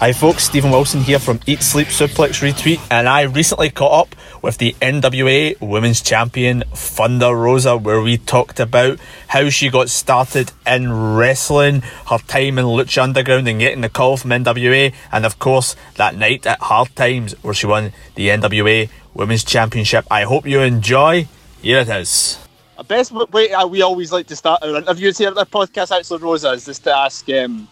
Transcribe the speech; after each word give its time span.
Hi, 0.00 0.14
folks. 0.14 0.44
Stephen 0.44 0.70
Wilson 0.70 1.02
here 1.02 1.18
from 1.18 1.40
Eat 1.44 1.60
Sleep 1.60 1.88
Suplex 1.88 2.40
Retweet, 2.40 2.80
and 2.90 3.06
I 3.06 3.20
recently 3.20 3.68
caught 3.68 4.06
up 4.06 4.16
with 4.40 4.56
the 4.56 4.74
NWA 4.80 5.60
Women's 5.60 6.00
Champion 6.00 6.64
Thunder 6.72 7.36
Rosa, 7.36 7.76
where 7.76 8.00
we 8.00 8.16
talked 8.16 8.60
about 8.60 8.98
how 9.28 9.50
she 9.50 9.68
got 9.68 9.90
started 9.90 10.52
in 10.66 10.90
wrestling, 10.90 11.82
her 12.06 12.16
time 12.16 12.58
in 12.58 12.64
Lucha 12.64 13.02
Underground, 13.02 13.46
and 13.46 13.60
getting 13.60 13.82
the 13.82 13.90
call 13.90 14.16
from 14.16 14.30
NWA, 14.30 14.94
and 15.12 15.26
of 15.26 15.38
course 15.38 15.76
that 15.96 16.16
night 16.16 16.46
at 16.46 16.60
Hard 16.60 16.96
Times 16.96 17.34
where 17.42 17.52
she 17.52 17.66
won 17.66 17.92
the 18.14 18.28
NWA 18.28 18.88
Women's 19.12 19.44
Championship. 19.44 20.06
I 20.10 20.22
hope 20.22 20.46
you 20.46 20.60
enjoy. 20.60 21.28
Here 21.60 21.80
it 21.80 21.90
is. 21.90 22.38
The 22.78 22.84
best 22.84 23.12
way 23.12 23.54
we 23.68 23.82
always 23.82 24.12
like 24.12 24.28
to 24.28 24.36
start 24.36 24.62
our 24.62 24.76
interviews 24.76 25.18
here 25.18 25.28
at 25.28 25.34
the 25.34 25.44
podcast, 25.44 25.94
actually, 25.94 26.20
Rosa, 26.20 26.52
is 26.52 26.64
just 26.64 26.84
to 26.84 26.96
ask. 26.96 27.28
Um, 27.28 27.68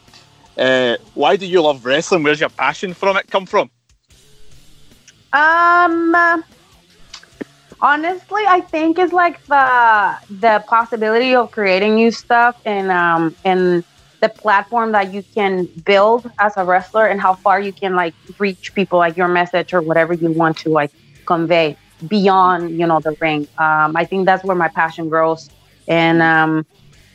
uh, 0.59 0.97
why 1.15 1.37
do 1.37 1.47
you 1.47 1.63
love 1.63 1.85
wrestling? 1.85 2.23
Where's 2.23 2.41
your 2.41 2.51
passion 2.51 2.95
from 2.95 3.17
it 3.17 3.29
come 3.29 3.47
from? 3.47 3.71
Um, 5.33 6.45
honestly, 7.81 8.43
I 8.49 8.61
think 8.73 8.99
it's 8.99 9.13
like 9.13 9.41
the 9.47 10.17
the 10.29 10.65
possibility 10.69 11.35
of 11.35 11.51
creating 11.51 11.95
new 11.97 12.11
stuff 12.11 12.57
and 12.65 12.91
um 12.91 13.37
and 13.45 13.85
the 14.21 14.29
platform 14.29 14.93
that 14.93 15.15
you 15.15 15.25
can 15.35 15.69
build 15.85 16.27
as 16.41 16.57
a 16.57 16.65
wrestler 16.65 17.07
and 17.07 17.21
how 17.21 17.37
far 17.37 17.61
you 17.61 17.73
can 17.73 17.95
like 17.95 18.15
reach 18.39 18.73
people 18.75 18.99
like 18.99 19.17
your 19.17 19.29
message 19.29 19.73
or 19.73 19.81
whatever 19.81 20.13
you 20.13 20.33
want 20.33 20.57
to 20.59 20.71
like 20.71 20.91
convey 21.27 21.77
beyond 22.07 22.79
you 22.81 22.87
know 22.87 23.01
the 23.05 23.15
ring. 23.21 23.49
Um, 23.59 23.97
I 23.97 24.05
think 24.05 24.27
that's 24.27 24.45
where 24.45 24.57
my 24.57 24.69
passion 24.69 25.09
grows 25.09 25.51
and 25.87 26.23
um, 26.23 26.67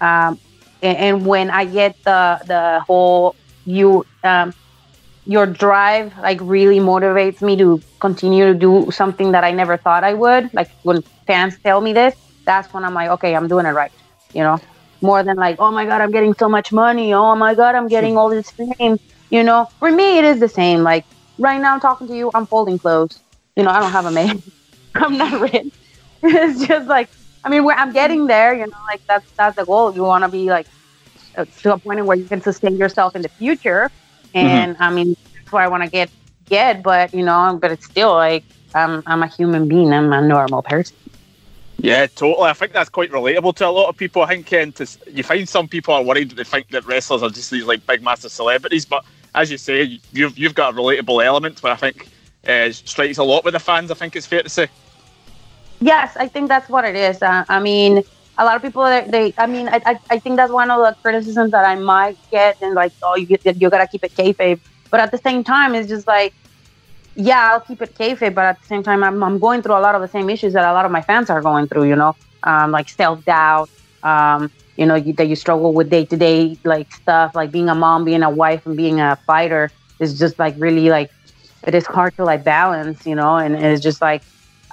um 0.02 0.40
and, 0.84 1.26
when 1.26 1.50
I 1.50 1.66
get 1.66 1.96
the 2.06 2.40
the 2.46 2.84
whole 2.88 3.36
you 3.66 4.06
um, 4.24 4.54
your 5.26 5.46
drive 5.46 6.16
like 6.18 6.40
really 6.42 6.80
motivates 6.80 7.42
me 7.42 7.56
to 7.58 7.82
continue 8.00 8.46
to 8.52 8.54
do 8.54 8.92
something 8.92 9.32
that 9.32 9.44
I 9.44 9.52
never 9.52 9.78
thought 9.78 10.04
I 10.04 10.14
would. 10.14 10.50
Like 10.54 10.70
when 10.84 11.02
fans 11.28 11.58
tell 11.66 11.80
me 11.82 11.94
this, 11.94 12.14
that's 12.46 12.74
when 12.74 12.84
I'm 12.84 12.94
like, 12.94 13.10
okay, 13.12 13.36
I'm 13.36 13.48
doing 13.48 13.66
it 13.66 13.70
right. 13.72 13.92
You 14.34 14.44
know, 14.44 14.58
more 15.02 15.24
than 15.24 15.38
like, 15.38 15.58
oh 15.60 15.72
my 15.72 15.86
god, 15.86 16.02
I'm 16.02 16.12
getting 16.12 16.34
so 16.38 16.50
much 16.50 16.72
money. 16.72 17.14
Oh 17.14 17.36
my 17.36 17.56
god, 17.56 17.76
I'm 17.76 17.88
getting 17.88 18.18
all 18.18 18.30
this 18.30 18.52
fame. 18.52 18.98
You 19.30 19.44
know, 19.44 19.68
for 19.80 19.92
me, 19.92 20.18
it 20.20 20.26
is 20.26 20.40
the 20.40 20.50
same. 20.50 20.84
Like 20.84 21.06
right 21.38 21.60
now, 21.62 21.74
I'm 21.74 21.80
talking 21.80 22.08
to 22.08 22.16
you. 22.16 22.32
I'm 22.34 22.48
folding 22.48 22.78
clothes. 22.78 23.22
You 23.56 23.64
know, 23.64 23.72
I 23.72 23.80
don't 23.80 23.92
have 23.92 24.06
a 24.06 24.12
maid. 24.12 24.44
I'm 24.96 25.18
not 25.18 25.40
rich. 25.40 25.74
it's 26.24 26.68
just 26.68 26.88
like, 26.88 27.10
I 27.44 27.50
mean, 27.50 27.68
I'm 27.70 27.92
getting 27.92 28.28
there. 28.28 28.54
You 28.54 28.68
know, 28.68 28.78
like 28.88 29.06
that's 29.08 29.30
that's 29.32 29.56
the 29.56 29.66
goal. 29.66 29.94
You 29.94 30.04
want 30.04 30.24
to 30.24 30.30
be 30.30 30.50
like 30.50 30.68
uh, 31.38 31.46
to 31.62 31.74
a 31.74 31.78
point 31.78 32.06
where 32.06 32.18
you 32.18 32.26
can 32.26 32.42
sustain 32.42 32.78
yourself 32.78 33.16
in 33.16 33.22
the 33.22 33.30
future. 33.30 33.92
And 34.34 34.76
mm-hmm. 34.76 34.84
I 34.84 34.90
mean, 34.92 35.16
that's 35.36 35.52
where 35.52 35.64
I 35.64 35.68
want 35.68 35.84
to 35.84 35.90
get 35.90 36.10
get. 36.46 36.84
But 36.84 37.14
you 37.14 37.24
know, 37.24 37.58
but 37.62 37.72
it's 37.72 37.86
still 37.86 38.14
like 38.14 38.44
I'm 38.74 39.04
I'm 39.06 39.24
a 39.24 39.28
human 39.28 39.68
being. 39.68 39.94
I'm 39.94 40.12
a 40.14 40.22
normal 40.22 40.62
person. 40.62 40.96
Yeah, 41.78 42.08
totally. 42.08 42.50
I 42.50 42.54
think 42.54 42.72
that's 42.72 42.90
quite 42.90 43.12
relatable 43.12 43.56
to 43.56 43.68
a 43.68 43.70
lot 43.70 43.90
of 43.90 43.98
people. 43.98 44.22
I 44.22 44.28
think 44.28 44.48
to, 44.76 44.88
you 45.12 45.24
find 45.24 45.50
some 45.50 45.68
people 45.68 45.94
are 45.94 46.04
worried 46.04 46.30
that 46.30 46.36
they 46.36 46.44
think 46.46 46.70
that 46.70 46.86
wrestlers 46.86 47.24
are 47.24 47.30
just 47.30 47.52
these 47.52 47.66
like 47.66 47.86
big 47.86 48.02
massive 48.02 48.32
celebrities, 48.32 48.86
but 48.86 49.04
as 49.36 49.52
you 49.52 49.58
say, 49.58 50.00
you've 50.12 50.38
you've 50.38 50.56
got 50.56 50.74
a 50.74 50.78
relatable 50.78 51.24
element 51.24 51.62
where 51.62 51.74
I 51.74 51.76
think 51.76 52.08
uh, 52.48 52.72
strikes 52.72 53.18
a 53.18 53.24
lot 53.24 53.44
with 53.44 53.54
the 53.54 53.60
fans. 53.60 53.92
I 53.92 53.96
think 53.96 54.16
it's 54.16 54.26
fair 54.26 54.44
to 54.44 54.50
say. 54.50 54.68
Yes, 55.84 56.16
I 56.16 56.28
think 56.30 56.48
that's 56.48 56.70
what 56.70 56.86
it 56.86 56.96
is. 56.96 57.22
Uh, 57.22 57.44
I 57.50 57.60
mean, 57.60 58.04
a 58.38 58.46
lot 58.46 58.56
of 58.56 58.62
people 58.62 58.84
they 58.84 59.34
i 59.38 59.46
mean 59.46 59.68
I, 59.68 59.80
I 59.86 60.00
I, 60.10 60.18
think 60.20 60.38
that's 60.38 60.52
one 60.52 60.72
of 60.72 60.80
the 60.80 60.96
criticisms 61.04 61.52
that 61.52 61.66
i 61.66 61.76
might 61.76 62.18
get 62.32 62.58
and 62.64 62.74
like 62.74 62.92
oh 63.04 63.16
you 63.16 63.28
you 63.44 63.70
gotta 63.70 63.88
keep 63.88 64.04
it 64.04 64.16
kayfabe. 64.16 64.60
But 64.90 65.00
at 65.02 65.12
the 65.12 65.20
same 65.20 65.44
time 65.44 65.76
it's 65.76 65.88
just 65.88 66.08
like 66.08 66.34
yeah 67.16 67.52
i'll 67.52 67.62
keep 67.62 67.80
it 67.84 67.94
kayfabe 67.94 68.34
but 68.34 68.46
at 68.46 68.60
the 68.60 68.66
same 68.66 68.82
time 68.82 69.04
i'm, 69.04 69.24
I'm 69.24 69.38
going 69.38 69.62
through 69.62 69.78
a 69.78 69.84
lot 69.88 69.94
of 69.94 70.02
the 70.02 70.08
same 70.08 70.32
issues 70.32 70.54
that 70.54 70.66
a 70.66 70.74
lot 70.74 70.84
of 70.86 70.92
my 70.92 71.02
fans 71.02 71.30
are 71.30 71.42
going 71.42 71.68
through 71.68 71.86
you 71.92 71.96
know? 71.96 72.16
Um, 72.42 72.72
like 72.72 72.90
self-doubt 72.90 73.70
um, 74.02 74.52
you 74.78 74.88
know 74.88 74.96
you, 74.96 75.14
that 75.14 75.28
you 75.28 75.36
struggle 75.36 75.72
with 75.72 75.92
day-to-day 75.92 76.58
like 76.64 76.92
stuff 76.92 77.36
like 77.36 77.52
being 77.52 77.70
a 77.70 77.76
mom 77.76 78.04
being 78.04 78.24
a 78.24 78.32
wife 78.32 78.66
and 78.66 78.76
being 78.76 79.00
a 79.00 79.16
fighter 79.28 79.70
is 80.00 80.18
just 80.18 80.40
like 80.40 80.56
really 80.58 80.90
like 80.90 81.12
it 81.68 81.76
is 81.76 81.86
hard 81.86 82.16
to 82.16 82.24
like 82.26 82.44
balance 82.44 83.06
you 83.06 83.14
know? 83.14 83.38
And 83.38 83.56
it's 83.56 83.84
just 83.84 84.02
like 84.02 84.24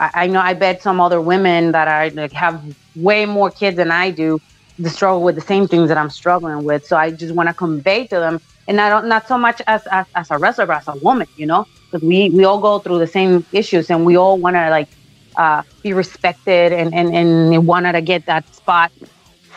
I, 0.00 0.11
I 0.22 0.27
know 0.27 0.41
I 0.41 0.55
bet 0.55 0.83
some 0.83 1.00
other 1.00 1.21
women 1.21 1.72
that 1.72 1.87
are 1.87 2.11
like 2.11 2.33
have 2.33 2.56
way 2.97 3.27
more 3.27 3.50
kids 3.50 3.77
than 3.77 3.91
I 3.93 4.11
do 4.11 4.41
the 4.78 4.91
struggle 4.91 5.22
with 5.22 5.34
the 5.34 5.43
same 5.43 5.69
things 5.69 5.88
that 5.88 5.99
I'm 5.99 6.11
struggling 6.11 6.65
with. 6.65 6.87
So 6.87 6.97
I 6.97 7.11
just 7.11 7.34
want 7.34 7.49
to 7.49 7.55
convey 7.55 8.06
to 8.06 8.16
them, 8.16 8.41
and 8.66 8.81
I 8.81 8.88
don't 8.88 9.06
not 9.09 9.28
so 9.28 9.37
much 9.37 9.61
as, 9.66 9.87
as 9.88 10.06
as 10.15 10.31
a 10.31 10.38
wrestler, 10.38 10.66
but 10.66 10.78
as 10.78 10.88
a 10.88 10.97
woman, 10.97 11.28
you 11.37 11.47
know, 11.47 11.66
because 11.84 12.03
we 12.06 12.31
we 12.31 12.44
all 12.44 12.61
go 12.61 12.78
through 12.78 12.99
the 12.99 13.06
same 13.06 13.44
issues, 13.53 13.91
and 13.91 14.05
we 14.05 14.16
all 14.16 14.38
want 14.38 14.56
to 14.56 14.71
like 14.71 14.88
uh, 15.37 15.62
be 15.83 15.93
respected 15.93 16.72
and 16.72 16.94
and 16.94 17.15
and 17.15 17.67
wanted 17.67 17.93
to 17.93 18.00
get 18.00 18.27
that 18.27 18.53
spot 18.55 18.91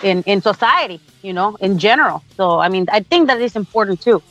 in 0.03 0.23
in 0.23 0.41
society, 0.41 0.99
you 1.21 1.33
know, 1.33 1.55
in 1.61 1.79
general. 1.79 2.21
So 2.35 2.59
I 2.59 2.67
mean, 2.69 2.85
I 2.91 2.99
think 2.99 3.27
that 3.27 3.39
is 3.41 3.55
important 3.55 4.01
too, 4.01 4.21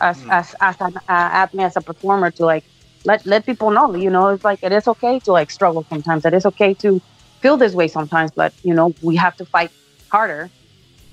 as 0.00 0.18
mm. 0.18 0.32
as 0.32 0.54
as 0.60 0.80
an 0.80 0.96
uh, 0.96 1.02
athlete, 1.08 1.62
as 1.62 1.76
a 1.76 1.80
performer, 1.80 2.30
to 2.32 2.44
like 2.44 2.64
let 3.04 3.24
let 3.26 3.46
people 3.46 3.70
know, 3.70 3.94
you 3.94 4.10
know, 4.10 4.28
it's 4.28 4.44
like 4.44 4.62
it 4.62 4.72
is 4.72 4.86
okay 4.88 5.18
to 5.20 5.32
like 5.32 5.50
struggle 5.50 5.84
sometimes. 5.88 6.24
It 6.24 6.34
is 6.34 6.46
okay 6.46 6.74
to 6.74 7.00
feel 7.40 7.56
this 7.56 7.74
way 7.74 7.88
sometimes, 7.88 8.30
but 8.30 8.52
you 8.62 8.74
know, 8.74 8.94
we 9.02 9.16
have 9.16 9.36
to 9.36 9.44
fight 9.44 9.70
harder 10.10 10.50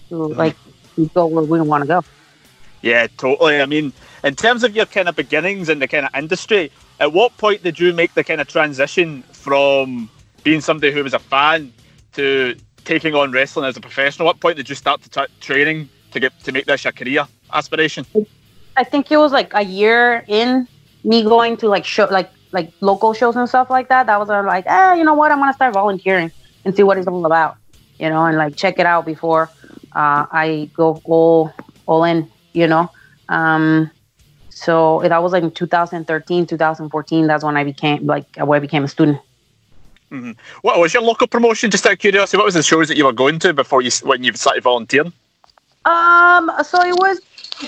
to 0.10 0.16
mm-hmm. 0.16 0.40
like 0.40 0.56
go 1.14 1.28
where 1.28 1.44
we 1.44 1.58
don't 1.58 1.68
want 1.68 1.84
to 1.84 1.88
go. 1.88 2.04
Yeah, 2.82 3.08
totally. 3.18 3.62
I 3.62 3.66
mean, 3.66 3.92
in 4.24 4.36
terms 4.36 4.64
of 4.64 4.76
your 4.76 4.86
kind 4.86 5.10
of 5.10 5.16
beginnings 5.16 5.70
in 5.70 5.80
the 5.80 5.88
kind 5.88 6.06
of 6.06 6.14
industry, 6.16 6.72
at 7.00 7.12
what 7.12 7.36
point 7.38 7.64
did 7.64 7.80
you 7.80 7.94
make 7.94 8.14
the 8.14 8.24
kind 8.24 8.40
of 8.40 8.48
transition 8.48 9.24
from 9.32 10.10
being 10.44 10.62
somebody 10.62 10.94
who 10.94 11.04
was 11.04 11.14
a 11.14 11.20
fan 11.20 11.74
to 12.14 12.56
taking 12.86 13.16
on 13.16 13.32
wrestling 13.32 13.66
as 13.66 13.78
a 13.78 13.82
professional? 13.82 14.26
What 14.26 14.40
point 14.40 14.58
did 14.58 14.70
you 14.70 14.76
start 14.76 15.02
to 15.04 15.10
t- 15.10 15.34
training 15.40 15.90
to 16.12 16.20
get 16.20 16.40
to 16.44 16.52
make 16.52 16.66
this 16.66 16.84
your 16.84 16.94
career 16.94 17.28
aspiration? 17.52 18.06
I 18.76 18.84
think 18.84 19.12
it 19.12 19.18
was 19.18 19.32
like 19.32 19.54
a 19.54 19.64
year 19.64 20.24
in 20.28 20.68
me 21.04 21.24
going 21.24 21.58
to 21.58 21.68
like 21.68 21.86
show 21.86 22.06
like 22.06 22.32
like 22.52 22.72
local 22.82 23.14
shows 23.14 23.36
and 23.36 23.48
stuff 23.48 23.70
like 23.70 23.90
that. 23.90 24.08
That 24.08 24.20
was 24.20 24.30
uh, 24.30 24.44
like, 24.44 24.66
eh, 24.68 24.96
you 24.96 25.04
know 25.04 25.14
what? 25.14 25.32
I'm 25.32 25.40
gonna 25.40 25.54
start 25.54 25.74
volunteering 25.74 26.32
and 26.66 26.76
see 26.76 26.84
what 26.84 26.98
it's 26.98 27.08
all 27.08 27.26
about, 27.26 27.58
you 28.00 28.10
know, 28.10 28.26
and 28.26 28.38
like 28.38 28.56
check 28.56 28.80
it 28.80 28.86
out 28.86 29.06
before 29.06 29.50
uh, 29.94 30.26
I 30.32 30.70
go 30.74 31.02
all 31.06 31.54
all 31.86 32.04
in, 32.04 32.30
you 32.54 32.68
know. 32.68 32.90
Um, 33.30 33.92
so 34.50 35.02
that 35.04 35.22
was 35.22 35.34
like 35.34 35.44
in 35.44 35.52
2013, 35.52 36.46
2014. 36.48 37.28
That's 37.28 37.44
when 37.44 37.58
I 37.58 37.64
became 37.64 38.06
like 38.06 38.26
when 38.38 38.58
I 38.58 38.60
became 38.60 38.84
a 38.84 38.88
student. 38.88 39.20
Mm-hmm. 40.12 40.32
What 40.62 40.80
was 40.80 40.94
your 40.94 41.04
local 41.04 41.28
promotion? 41.28 41.70
Just 41.70 41.86
out 41.86 41.94
of 41.94 42.00
curiosity, 42.00 42.38
what 42.38 42.46
was 42.46 42.54
the 42.54 42.64
shows 42.64 42.88
that 42.88 42.96
you 42.96 43.06
were 43.06 43.12
going 43.12 43.40
to 43.40 43.54
before 43.54 43.82
you 43.82 43.92
when 44.04 44.24
you 44.24 44.32
started 44.34 44.64
volunteering? 44.64 45.12
Um, 45.86 46.52
so 46.64 46.82
it 46.82 46.96
was 46.96 47.20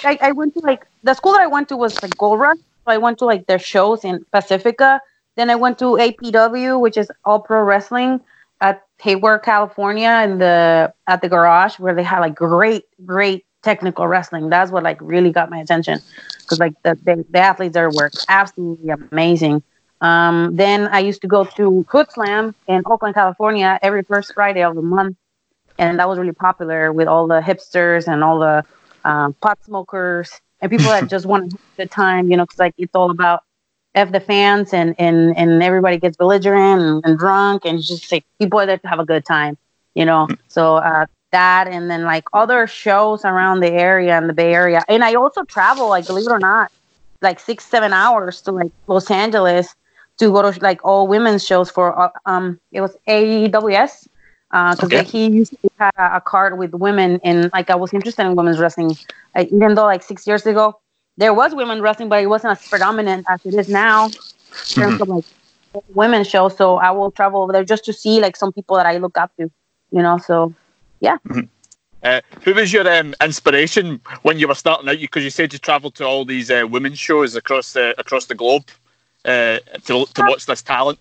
I, 0.04 0.18
I 0.22 0.32
went 0.32 0.54
to 0.54 0.60
like 0.60 0.86
the 1.04 1.14
school 1.14 1.34
that 1.34 1.42
I 1.42 1.48
went 1.48 1.70
to 1.70 1.78
was 1.78 2.02
like 2.02 2.18
Gold 2.18 2.40
Rush, 2.40 2.58
I 2.90 2.98
went 2.98 3.20
to 3.20 3.26
like 3.26 3.48
their 3.48 3.60
shows 3.60 4.04
in 4.04 4.26
Pacifica. 4.32 5.02
Then 5.36 5.50
I 5.50 5.56
went 5.56 5.80
to 5.80 5.86
APW, 5.86 6.80
which 6.80 6.98
is 6.98 7.12
All 7.26 7.40
Pro 7.40 7.64
Wrestling 7.64 8.22
at 8.62 8.84
Hayward, 9.00 9.44
California, 9.44 10.22
in 10.24 10.38
the 10.38 10.94
at 11.08 11.22
the 11.22 11.30
garage 11.30 11.80
where 11.80 11.96
they 11.96 12.04
had 12.04 12.20
like 12.20 12.36
great, 12.36 12.84
great 13.06 13.46
technical 13.62 14.08
wrestling. 14.08 14.50
That's 14.50 14.72
what 14.72 14.84
like 14.84 14.98
really 15.02 15.32
got 15.32 15.50
my 15.50 15.60
attention 15.60 16.00
because 16.40 16.60
like 16.60 16.74
the, 16.84 16.96
the, 17.04 17.26
the 17.30 17.40
athletes 17.40 17.74
there 17.74 17.90
were 17.90 18.12
absolutely 18.28 18.90
amazing. 18.90 19.64
Um, 20.02 20.56
then 20.56 20.88
I 20.88 21.00
used 21.00 21.22
to 21.22 21.28
go 21.28 21.44
to 21.44 21.86
Hood 21.90 22.12
Slam 22.12 22.56
in 22.68 22.84
Oakland, 22.86 23.16
California, 23.16 23.80
every 23.82 24.04
first 24.04 24.34
Friday 24.34 24.64
of 24.64 24.76
the 24.76 24.82
month, 24.82 25.18
and 25.78 26.00
that 26.00 26.08
was 26.08 26.18
really 26.18 26.32
popular 26.32 26.94
with 26.94 27.08
all 27.08 27.28
the 27.28 27.42
hipsters 27.42 28.08
and 28.08 28.24
all 28.24 28.40
the 28.40 28.64
um, 29.04 29.34
pot 29.34 29.64
smokers 29.64 30.42
and 30.62 30.70
people 30.72 30.86
that 30.86 31.10
just 31.10 31.26
want 31.26 31.52
to 31.52 31.58
have 31.58 31.62
a 31.62 31.82
good 31.84 31.92
time, 31.92 32.30
you 32.30 32.38
know, 32.38 32.44
because 32.44 32.60
like 32.60 32.74
it's 32.78 32.96
all 32.96 33.12
about 33.12 33.44
f 33.96 34.12
the 34.12 34.20
fans 34.20 34.74
and 34.74 34.96
and 35.00 35.36
and 35.38 35.64
everybody 35.64 35.98
gets 35.98 36.18
belligerent 36.18 36.82
and, 36.82 37.02
and 37.06 37.18
drunk 37.18 37.66
and 37.66 37.82
just 37.82 38.12
like 38.12 38.26
people 38.40 38.60
that 38.60 38.82
to 38.82 38.88
have 38.88 39.00
a 39.00 39.06
good 39.06 39.26
time, 39.26 39.58
you 39.96 40.06
know. 40.06 40.28
Mm. 40.30 40.38
So 40.48 40.78
uh, 40.78 41.06
that 41.32 41.68
and 41.68 41.90
then 41.90 42.04
like 42.04 42.26
other 42.34 42.68
shows 42.68 43.26
around 43.26 43.62
the 43.62 43.72
area 43.72 44.18
and 44.18 44.30
the 44.30 44.34
Bay 44.34 44.54
Area, 44.54 44.84
and 44.88 45.04
I 45.04 45.16
also 45.16 45.44
travel 45.44 45.90
like 45.90 46.08
believe 46.08 46.28
it 46.28 46.32
or 46.32 46.40
not, 46.40 46.72
like 47.22 47.40
six 47.40 47.66
seven 47.66 47.94
hours 47.94 48.42
to 48.42 48.52
like 48.52 48.72
Los 48.88 49.10
Angeles 49.10 49.76
to 50.18 50.32
go 50.32 50.52
to 50.52 50.60
like 50.60 50.84
all 50.84 51.08
women's 51.08 51.46
shows 51.46 51.70
for 51.70 51.98
uh, 51.98 52.10
um 52.26 52.60
it 52.72 52.82
was 52.82 52.96
AWS 53.08 54.08
because 54.52 54.84
uh, 54.84 54.86
okay. 54.86 55.04
he 55.04 55.28
used 55.28 55.52
to 55.62 55.70
have 55.80 55.94
a 55.98 56.22
card 56.22 56.58
with 56.58 56.74
women 56.74 57.20
and 57.24 57.52
like 57.54 57.70
I 57.70 57.76
was 57.76 57.94
interested 57.94 58.26
in 58.26 58.36
women's 58.36 58.60
wrestling. 58.60 58.98
I, 59.36 59.44
even 59.44 59.76
though 59.76 59.86
like 59.86 60.04
six 60.04 60.26
years 60.26 60.46
ago 60.46 60.80
there 61.18 61.34
was 61.34 61.54
women 61.54 61.82
wrestling, 61.82 62.10
but 62.10 62.24
it 62.24 62.28
wasn't 62.28 62.58
as 62.58 62.68
predominant 62.68 63.26
as 63.30 63.46
it 63.46 63.54
is 63.54 63.70
now 63.70 64.06
in 64.06 64.12
terms 64.12 65.00
mm-hmm. 65.00 65.02
of 65.02 65.10
like 65.10 65.26
women's 65.94 66.28
shows. 66.28 66.58
So 66.58 66.78
I 66.78 66.92
will 66.92 67.12
travel 67.12 67.44
over 67.44 67.52
there 67.52 67.64
just 67.64 67.86
to 67.86 67.94
see 67.94 68.20
like 68.20 68.36
some 68.36 68.52
people 68.52 68.78
that 68.78 68.86
I 68.86 68.98
look 68.98 69.18
up 69.18 69.36
to, 69.36 69.52
you 69.92 70.02
know. 70.02 70.18
So 70.18 70.54
yeah. 71.00 71.18
Mm-hmm. 71.28 71.42
Uh, 72.02 72.22
who 72.44 72.54
was 72.54 72.72
your 72.72 72.90
um, 72.90 73.14
inspiration 73.22 74.00
when 74.22 74.40
you 74.40 74.48
were 74.48 74.56
starting 74.56 74.88
out? 74.88 74.98
Because 75.00 75.24
you 75.24 75.30
said 75.30 75.52
you 75.52 75.60
travelled 75.60 75.96
to 75.96 76.06
all 76.06 76.24
these 76.24 76.50
uh, 76.50 76.66
women's 76.70 76.98
shows 76.98 77.36
across 77.36 77.74
the 77.74 77.94
across 78.00 78.26
the 78.26 78.36
globe 78.36 78.70
uh, 79.26 79.60
to 79.84 80.06
to 80.06 80.22
watch 80.22 80.46
this 80.46 80.62
talent. 80.62 80.98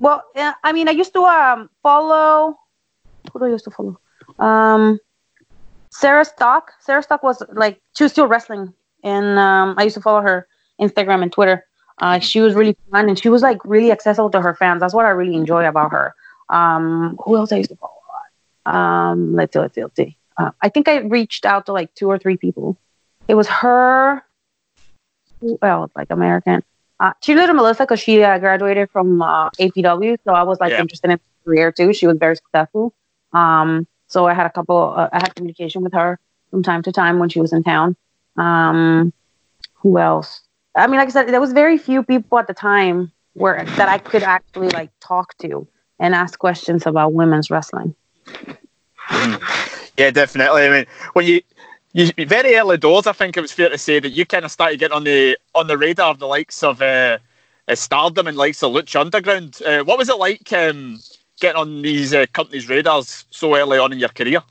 Well, 0.00 0.24
I 0.34 0.72
mean, 0.72 0.88
I 0.88 0.92
used 0.92 1.12
to 1.12 1.24
um, 1.24 1.70
follow. 1.82 2.58
Who 3.32 3.38
do 3.38 3.44
I 3.44 3.48
used 3.48 3.64
to 3.64 3.70
follow? 3.70 4.00
Um, 4.38 4.98
Sarah 5.90 6.24
Stock. 6.24 6.72
Sarah 6.80 7.02
Stock 7.02 7.22
was 7.22 7.42
like 7.52 7.80
she 7.96 8.04
was 8.04 8.12
still 8.12 8.26
wrestling, 8.26 8.72
and 9.04 9.38
um, 9.38 9.74
I 9.78 9.84
used 9.84 9.94
to 9.94 10.00
follow 10.00 10.22
her 10.22 10.48
Instagram 10.80 11.22
and 11.22 11.30
Twitter. 11.30 11.66
Uh, 11.98 12.18
she 12.18 12.40
was 12.40 12.54
really 12.54 12.76
fun, 12.90 13.08
and 13.08 13.18
she 13.18 13.28
was 13.28 13.42
like 13.42 13.62
really 13.64 13.92
accessible 13.92 14.30
to 14.30 14.40
her 14.40 14.54
fans. 14.54 14.80
That's 14.80 14.94
what 14.94 15.04
I 15.04 15.10
really 15.10 15.36
enjoy 15.36 15.68
about 15.68 15.92
her. 15.92 16.14
Um, 16.48 17.18
who 17.22 17.36
else 17.36 17.52
I 17.52 17.56
used 17.58 17.70
to 17.70 17.76
follow? 17.76 18.00
Um, 18.66 19.34
let's 19.34 19.52
see, 19.52 19.58
let's 19.58 19.74
see, 19.74 19.82
let's 19.82 19.96
see. 19.96 20.16
Uh, 20.36 20.50
I 20.62 20.68
think 20.68 20.88
I 20.88 20.98
reached 20.98 21.44
out 21.44 21.66
to 21.66 21.72
like 21.72 21.94
two 21.94 22.08
or 22.08 22.18
three 22.18 22.36
people. 22.36 22.78
It 23.28 23.34
was 23.34 23.48
her. 23.48 24.22
Who 25.40 25.58
else? 25.62 25.90
Like 25.96 26.10
American. 26.10 26.62
Uh, 27.00 27.12
Cheerleader 27.22 27.54
Melissa 27.56 27.84
because 27.84 28.00
she 28.00 28.22
uh, 28.22 28.38
graduated 28.38 28.90
from 28.90 29.22
uh, 29.22 29.48
APW, 29.58 30.18
so 30.24 30.34
I 30.34 30.42
was 30.42 30.60
like 30.60 30.72
Yeah. 30.72 30.80
interested 30.82 31.10
in 31.10 31.18
her 31.18 31.20
career 31.44 31.72
too. 31.72 31.92
She 31.94 32.06
was 32.06 32.18
very 32.18 32.36
successful. 32.36 32.92
Um, 33.32 33.86
so 34.06 34.26
I 34.26 34.34
had 34.34 34.46
a 34.46 34.50
couple. 34.50 34.94
Uh, 34.96 35.08
I 35.12 35.16
had 35.20 35.34
communication 35.34 35.82
with 35.82 35.94
her 35.94 36.18
from 36.50 36.62
time 36.62 36.82
to 36.82 36.92
time 36.92 37.18
when 37.18 37.28
she 37.30 37.40
was 37.40 37.52
in 37.52 37.62
town. 37.64 37.96
Um, 38.36 39.12
who 39.76 39.98
else? 39.98 40.42
I 40.76 40.86
mean, 40.86 40.98
like 40.98 41.08
I 41.08 41.10
said, 41.10 41.28
there 41.28 41.40
was 41.40 41.52
very 41.52 41.78
few 41.78 42.02
people 42.02 42.38
at 42.38 42.46
the 42.46 42.54
time 42.54 43.12
where 43.34 43.64
that 43.64 43.88
I 43.88 43.98
could 43.98 44.22
actually 44.22 44.68
like 44.68 44.90
talk 45.00 45.36
to 45.38 45.66
and 45.98 46.14
ask 46.14 46.38
questions 46.38 46.86
about 46.86 47.12
women's 47.14 47.50
wrestling. 47.50 47.94
Yeah, 49.96 50.10
definitely. 50.10 50.62
I 50.62 50.70
mean, 50.70 50.86
when 51.12 51.26
you, 51.26 51.42
you 51.92 52.26
very 52.26 52.54
early 52.56 52.76
doors, 52.76 53.06
I 53.06 53.12
think 53.12 53.36
it 53.36 53.40
was 53.40 53.52
fair 53.52 53.68
to 53.68 53.78
say 53.78 54.00
that 54.00 54.10
you 54.10 54.24
kind 54.24 54.44
of 54.44 54.50
started 54.50 54.78
getting 54.78 54.96
on 54.96 55.04
the 55.04 55.36
on 55.54 55.66
the 55.66 55.76
radar 55.76 56.10
of 56.10 56.18
the 56.18 56.26
likes 56.26 56.62
of 56.62 56.80
uh, 56.80 57.18
uh, 57.66 57.74
Stardom 57.74 58.26
and 58.26 58.36
likes 58.36 58.62
of 58.62 58.72
Lucha 58.72 59.00
Underground. 59.00 59.60
Uh, 59.64 59.82
what 59.82 59.98
was 59.98 60.08
it 60.08 60.16
like 60.16 60.52
um, 60.52 60.98
getting 61.40 61.60
on 61.60 61.82
these 61.82 62.14
uh, 62.14 62.26
companies' 62.32 62.68
radars 62.68 63.24
so 63.30 63.56
early 63.56 63.78
on 63.78 63.92
in 63.92 63.98
your 63.98 64.08
career? 64.10 64.42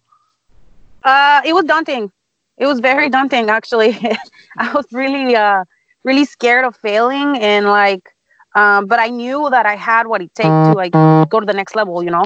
Uh, 1.03 1.41
it 1.45 1.53
was 1.53 1.63
daunting. 1.65 2.11
It 2.57 2.65
was 2.65 2.81
very 2.81 3.09
daunting, 3.09 3.49
actually. 3.49 3.97
I 4.57 4.73
was 4.73 4.85
really, 4.91 5.35
uh, 5.35 5.63
really 6.03 6.25
scared 6.25 6.65
of 6.65 6.75
failing, 6.75 7.37
and 7.37 7.67
like, 7.67 8.15
um, 8.55 8.85
but 8.85 8.99
I 8.99 9.07
knew 9.07 9.49
that 9.49 9.65
I 9.65 9.75
had 9.75 10.07
what 10.07 10.21
it 10.21 10.35
takes 10.35 10.47
to 10.49 10.73
like 10.73 10.91
go 10.91 11.39
to 11.39 11.45
the 11.45 11.53
next 11.53 11.75
level, 11.75 12.03
you 12.03 12.11
know. 12.11 12.25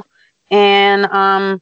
And 0.49 1.05
um, 1.05 1.61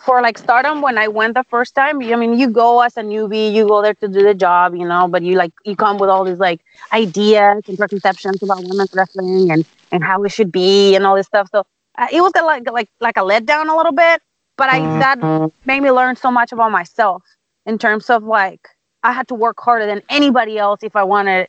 for 0.00 0.20
like 0.22 0.38
stardom, 0.38 0.82
when 0.82 0.98
I 0.98 1.08
went 1.08 1.34
the 1.34 1.44
first 1.44 1.74
time, 1.74 2.02
I 2.02 2.16
mean, 2.16 2.38
you 2.38 2.48
go 2.48 2.80
as 2.80 2.96
a 2.96 3.02
newbie, 3.02 3.52
you 3.52 3.66
go 3.66 3.82
there 3.82 3.94
to 3.94 4.08
do 4.08 4.22
the 4.22 4.34
job, 4.34 4.74
you 4.74 4.86
know, 4.86 5.08
but 5.08 5.22
you 5.22 5.36
like 5.36 5.52
you 5.64 5.76
come 5.76 5.98
with 5.98 6.10
all 6.10 6.24
these 6.24 6.38
like 6.38 6.60
ideas 6.92 7.62
and 7.68 7.78
preconceptions 7.78 8.42
about 8.42 8.62
women's 8.62 8.90
wrestling 8.94 9.50
and 9.50 9.64
and 9.92 10.04
how 10.04 10.22
it 10.24 10.30
should 10.30 10.52
be 10.52 10.94
and 10.94 11.06
all 11.06 11.16
this 11.16 11.26
stuff. 11.26 11.48
So 11.50 11.64
uh, 11.98 12.06
it 12.12 12.20
was 12.20 12.32
a, 12.36 12.42
like 12.42 12.70
like 12.70 12.88
like 13.00 13.16
a 13.16 13.20
letdown 13.20 13.72
a 13.72 13.76
little 13.76 13.92
bit, 13.92 14.22
but 14.56 14.68
I 14.68 14.80
that 15.00 15.18
made 15.64 15.80
me 15.80 15.90
learn 15.90 16.16
so 16.16 16.30
much 16.30 16.52
about 16.52 16.70
myself 16.70 17.22
in 17.64 17.78
terms 17.78 18.10
of 18.10 18.22
like 18.24 18.68
I 19.02 19.12
had 19.12 19.28
to 19.28 19.34
work 19.34 19.58
harder 19.60 19.86
than 19.86 20.02
anybody 20.08 20.58
else 20.58 20.80
if 20.82 20.94
I 20.96 21.04
wanted 21.04 21.48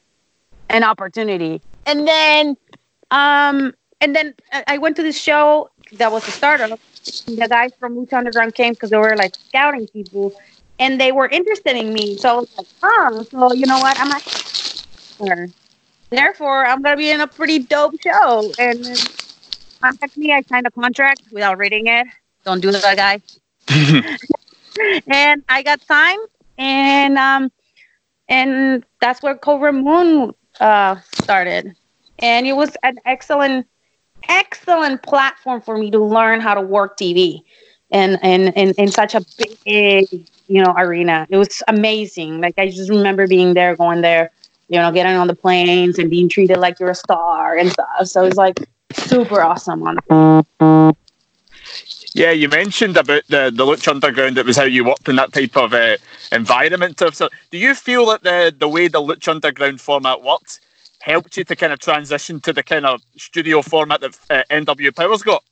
an 0.70 0.84
opportunity. 0.84 1.62
And 1.86 2.08
then 2.08 2.58
um 3.12 3.74
and 4.02 4.16
then 4.16 4.34
I 4.52 4.64
I 4.68 4.78
went 4.78 4.96
to 4.98 5.04
this 5.04 5.20
show 5.20 5.70
that 5.94 6.12
was 6.12 6.28
a 6.28 6.32
startup. 6.32 6.80
The 7.28 7.48
guys 7.48 7.72
from 7.80 7.96
Lucha 7.96 8.14
Underground 8.14 8.56
came 8.56 8.74
because 8.74 8.90
they 8.90 8.98
were 8.98 9.16
like 9.16 9.36
scouting 9.48 9.88
people 9.88 10.34
and 10.80 11.00
they 11.00 11.12
were 11.12 11.28
interested 11.28 11.76
in 11.76 11.94
me. 11.94 12.18
So 12.18 12.30
I 12.30 12.36
was 12.40 12.48
like, 12.58 12.68
oh, 12.84 13.24
so 13.32 13.54
you 13.54 13.66
know 13.66 13.80
what? 13.80 14.00
I'm 14.00 14.12
a 14.12 14.20
Therefore, 16.10 16.66
I'm 16.66 16.82
gonna 16.82 16.98
be 16.98 17.10
in 17.12 17.22
a 17.22 17.28
pretty 17.28 17.60
dope 17.60 18.00
show. 18.02 18.52
And 18.58 18.86
contact 19.82 20.18
me. 20.18 20.32
I 20.32 20.42
signed 20.44 20.68
a 20.68 20.72
contract 20.72 21.22
without 21.32 21.58
reading 21.58 21.88
it. 21.88 22.08
Don't 22.44 22.62
do 22.62 22.72
that, 22.72 22.96
guy 22.96 23.22
and 25.08 25.44
I 25.50 25.64
got 25.64 25.82
signed, 25.84 26.28
and 26.58 27.18
um, 27.18 27.52
and 28.30 28.86
that's 29.02 29.22
where 29.22 29.36
Kobra 29.36 29.74
Moon 29.74 30.34
uh 30.60 30.96
started, 31.14 31.76
and 32.20 32.48
it 32.48 32.54
was 32.54 32.76
an 32.84 32.98
excellent, 33.06 33.68
excellent 34.30 35.04
platform 35.04 35.62
for 35.62 35.78
me 35.78 35.92
to 35.92 36.00
learn 36.00 36.40
how 36.40 36.54
to 36.54 36.62
work 36.62 36.98
TV, 36.98 37.44
and 37.92 38.20
and 38.22 38.54
in 38.56 38.74
in 38.78 38.88
such 38.90 39.16
a 39.16 39.24
big 39.38 40.08
you 40.48 40.64
know 40.64 40.74
arena. 40.78 41.28
It 41.30 41.38
was 41.38 41.62
amazing. 41.68 42.42
Like 42.42 42.56
I 42.58 42.68
just 42.68 42.90
remember 42.90 43.28
being 43.28 43.54
there, 43.54 43.76
going 43.76 44.02
there, 44.02 44.32
you 44.70 44.80
know, 44.80 44.92
getting 44.92 45.16
on 45.16 45.28
the 45.28 45.36
planes 45.36 45.98
and 46.00 46.10
being 46.10 46.30
treated 46.30 46.58
like 46.58 46.80
you're 46.80 46.90
a 46.90 46.96
star 46.96 47.58
and 47.58 47.72
stuff. 47.72 48.08
So 48.08 48.26
it's 48.26 48.38
like 48.38 48.60
super 48.94 49.42
awesome 49.42 49.84
on 49.84 49.98
Yeah, 52.14 52.32
you 52.32 52.50
mentioned 52.50 52.98
about 52.98 53.24
the 53.28 53.52
the 53.54 53.66
Lucha 53.66 53.90
Underground. 53.90 54.38
It 54.38 54.46
was 54.46 54.58
how 54.58 54.64
you 54.64 54.84
worked 54.86 55.08
in 55.08 55.16
that 55.18 55.34
type 55.34 55.56
of 55.56 55.74
uh, 55.74 55.98
environment. 56.32 57.00
So, 57.14 57.30
do 57.52 57.58
you 57.58 57.76
feel 57.76 58.06
that 58.08 58.24
the 58.24 58.54
the 58.58 58.68
way 58.68 58.88
the 58.88 59.02
Lucha 59.02 59.30
Underground 59.30 59.80
format 59.82 60.24
worked 60.24 60.60
helped 61.02 61.38
you 61.38 61.44
to 61.44 61.56
kind 61.56 61.74
of 61.74 61.80
transition 61.80 62.40
to 62.42 62.54
the 62.54 62.64
kind 62.64 62.86
of 62.86 63.02
studio 63.18 63.62
format 63.62 64.02
that 64.02 64.18
uh, 64.30 64.44
NW 64.50 64.96
Power's 64.96 65.24
got? 65.24 65.44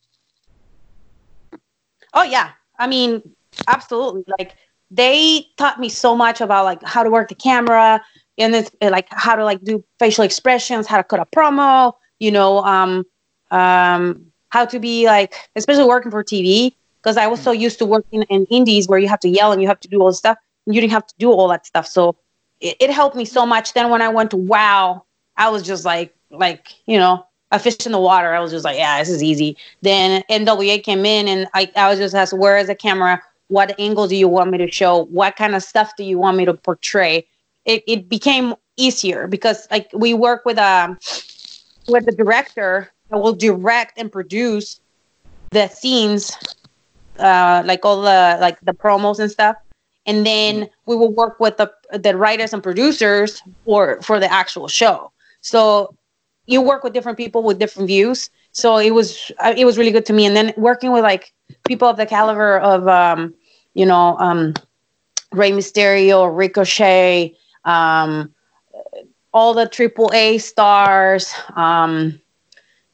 Oh 2.14 2.24
yeah. 2.24 2.52
I 2.80 2.88
mean, 2.88 3.22
absolutely. 3.68 4.24
Like 4.40 4.56
they 4.92 5.48
taught 5.58 5.80
me 5.80 5.90
so 5.90 6.16
much 6.16 6.42
about 6.42 6.66
like 6.66 6.84
how 6.84 7.04
to 7.04 7.10
work 7.10 7.30
the 7.30 7.36
camera 7.36 8.02
and 8.38 8.56
it's 8.56 8.72
like 8.82 9.08
how 9.12 9.36
to 9.36 9.44
like 9.44 9.62
do 9.64 9.84
facial 10.00 10.24
expressions, 10.24 10.88
how 10.88 10.98
to 10.98 11.04
cut 11.04 11.20
a 11.20 11.26
promo, 11.26 11.94
you 12.20 12.32
know, 12.32 12.60
um 12.60 13.06
um 13.52 14.26
how 14.50 14.66
to 14.66 14.80
be 14.80 15.06
like 15.06 15.36
especially 15.56 15.86
working 15.86 16.12
for 16.12 16.24
TV 16.24 16.74
because 17.02 17.18
I 17.18 17.28
was 17.28 17.42
so 17.42 17.52
used 17.52 17.78
to 17.80 17.86
working 17.86 18.24
in 18.24 18.46
indies 18.46 18.88
where 18.88 18.98
you 18.98 19.08
have 19.08 19.20
to 19.20 19.30
yell 19.30 19.52
and 19.52 19.62
you 19.62 19.68
have 19.68 19.80
to 19.82 19.88
do 19.88 20.02
all 20.02 20.08
this 20.08 20.18
stuff. 20.18 20.38
And 20.66 20.74
you 20.74 20.82
didn't 20.82 20.94
have 20.94 21.06
to 21.06 21.14
do 21.20 21.32
all 21.32 21.48
that 21.50 21.66
stuff. 21.66 21.86
So 21.86 22.16
it, 22.60 22.78
it 22.80 22.90
helped 22.90 23.16
me 23.16 23.26
so 23.26 23.46
much. 23.46 23.74
Then 23.74 23.92
when 23.92 24.02
I 24.02 24.10
went 24.10 24.32
to 24.32 24.38
WoW, 24.38 25.05
I 25.38 25.50
was 25.50 25.64
just 25.64 25.86
like 25.86 26.16
like, 26.32 26.74
you 26.86 26.98
know, 26.98 27.26
a 27.52 27.60
fish 27.60 27.86
in 27.86 27.92
the 27.92 28.00
water. 28.00 28.34
I 28.34 28.40
was 28.40 28.52
just 28.52 28.66
like, 28.66 28.78
yeah, 28.78 29.00
this 29.00 29.10
is 29.10 29.24
easy. 29.24 29.58
Then 29.82 30.24
NWA 30.30 30.84
came 30.84 31.06
in 31.06 31.28
and 31.28 31.48
I, 31.54 31.72
I 31.76 31.90
was 31.90 32.00
just 32.00 32.16
asked, 32.16 32.34
where 32.34 32.58
is 32.58 32.68
the 32.68 32.76
camera? 32.76 33.22
What 33.48 33.80
angle 33.80 34.08
do 34.08 34.16
you 34.16 34.28
want 34.28 34.52
me 34.52 34.58
to 34.58 34.72
show? 34.72 35.06
What 35.06 35.36
kind 35.36 35.56
of 35.56 35.64
stuff 35.64 35.96
do 35.96 36.04
you 36.04 36.18
want 36.18 36.38
me 36.38 36.46
to 36.46 36.54
portray? 36.54 37.28
It, 37.66 37.84
it 37.88 38.10
became 38.10 38.56
easier 38.78 39.28
because 39.28 39.68
like 39.72 39.90
we 39.94 40.14
work 40.14 40.44
with 40.46 40.58
um 40.58 40.98
with 41.88 42.06
the 42.06 42.12
director 42.12 42.92
that 43.10 43.18
will 43.18 43.34
direct 43.34 43.98
and 43.98 44.12
produce 44.12 44.80
the 45.52 45.68
scenes, 45.68 46.36
uh, 47.20 47.64
like 47.66 47.86
all 47.86 48.02
the 48.02 48.38
like 48.42 48.60
the 48.62 48.74
promos 48.74 49.20
and 49.20 49.32
stuff. 49.32 49.56
And 50.08 50.26
then 50.26 50.70
we 50.86 50.96
will 50.96 51.12
work 51.12 51.40
with 51.40 51.58
the 51.58 51.72
the 51.94 52.18
writers 52.18 52.54
and 52.54 52.62
producers 52.62 53.42
for 53.66 54.02
for 54.02 54.20
the 54.20 54.32
actual 54.32 54.68
show. 54.68 55.12
So 55.46 55.96
you 56.46 56.62
work 56.62 56.84
with 56.84 56.94
different 56.94 57.18
people 57.18 57.44
with 57.44 57.60
different 57.60 57.88
views. 57.88 58.30
So 58.52 58.78
it 58.78 58.92
was 58.92 59.32
uh, 59.40 59.54
it 59.58 59.66
was 59.66 59.78
really 59.78 59.92
good 59.92 60.06
to 60.08 60.14
me. 60.14 60.26
And 60.26 60.36
then 60.36 60.54
working 60.58 60.92
with 60.92 61.04
like 61.04 61.34
people 61.68 61.88
of 61.88 61.98
the 61.98 62.06
caliber 62.06 62.60
of 62.60 62.88
um, 62.88 63.34
you 63.74 63.86
know 63.86 64.18
um, 64.20 64.54
Rey 65.32 65.52
Mysterio, 65.52 66.36
Ricochet, 66.36 67.36
um, 67.66 68.34
all 69.34 69.54
the 69.54 69.68
triple 69.68 70.12
A 70.14 70.38
stars, 70.38 71.34
um, 71.56 72.20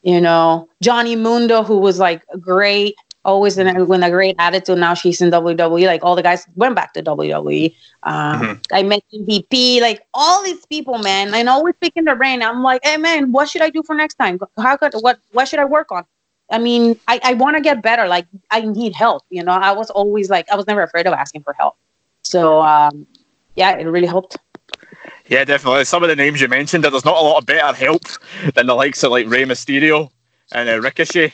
you 0.01 0.21
know 0.21 0.69
Johnny 0.81 1.15
Mundo, 1.15 1.63
who 1.63 1.77
was 1.79 1.99
like 1.99 2.23
great, 2.39 2.95
always 3.23 3.57
in 3.57 3.67
a, 3.67 3.85
with 3.85 4.01
a 4.03 4.09
great 4.09 4.35
attitude. 4.39 4.77
Now 4.77 4.93
she's 4.93 5.21
in 5.21 5.29
WWE. 5.31 5.85
Like 5.85 6.03
all 6.03 6.15
the 6.15 6.23
guys 6.23 6.45
went 6.55 6.75
back 6.75 6.93
to 6.93 7.01
WWE. 7.03 7.75
Um, 8.03 8.41
Mhm. 8.41 8.65
I 8.71 8.83
met 8.83 9.03
MVP, 9.13 9.79
like 9.81 10.01
all 10.13 10.43
these 10.43 10.65
people, 10.67 10.97
man. 10.99 11.33
And 11.33 11.47
always 11.49 11.75
picking 11.81 12.03
their 12.05 12.15
brain. 12.15 12.41
I'm 12.41 12.63
like, 12.63 12.81
hey 12.83 12.97
man, 12.97 13.31
what 13.31 13.49
should 13.49 13.61
I 13.61 13.69
do 13.69 13.83
for 13.83 13.95
next 13.95 14.15
time? 14.15 14.39
How 14.57 14.77
could 14.77 14.93
what 15.01 15.19
what 15.31 15.47
should 15.47 15.59
I 15.59 15.65
work 15.65 15.91
on? 15.91 16.05
I 16.51 16.57
mean, 16.57 16.99
I, 17.07 17.19
I 17.23 17.33
want 17.35 17.55
to 17.55 17.61
get 17.61 17.81
better. 17.81 18.07
Like 18.07 18.27
I 18.49 18.61
need 18.61 18.93
help. 18.93 19.23
You 19.29 19.43
know, 19.43 19.53
I 19.53 19.71
was 19.71 19.89
always 19.89 20.29
like 20.29 20.49
I 20.51 20.55
was 20.55 20.67
never 20.67 20.81
afraid 20.83 21.07
of 21.07 21.13
asking 21.13 21.43
for 21.43 21.53
help. 21.53 21.75
So 22.23 22.61
um, 22.61 23.05
yeah, 23.55 23.77
it 23.77 23.85
really 23.85 24.07
helped. 24.07 24.37
Yeah, 25.27 25.45
definitely. 25.45 25.85
Some 25.85 26.03
of 26.03 26.09
the 26.09 26.15
names 26.15 26.41
you 26.41 26.47
mentioned, 26.49 26.83
there's 26.83 27.05
not 27.05 27.17
a 27.17 27.21
lot 27.23 27.37
of 27.37 27.45
better 27.45 27.73
help 27.73 28.03
than 28.55 28.65
the 28.67 28.73
likes 28.73 29.01
of 29.03 29.11
like 29.11 29.29
Rey 29.29 29.43
Mysterio 29.45 30.09
and 30.53 30.67
uh, 30.69 30.81
Ricochet. 30.81 31.33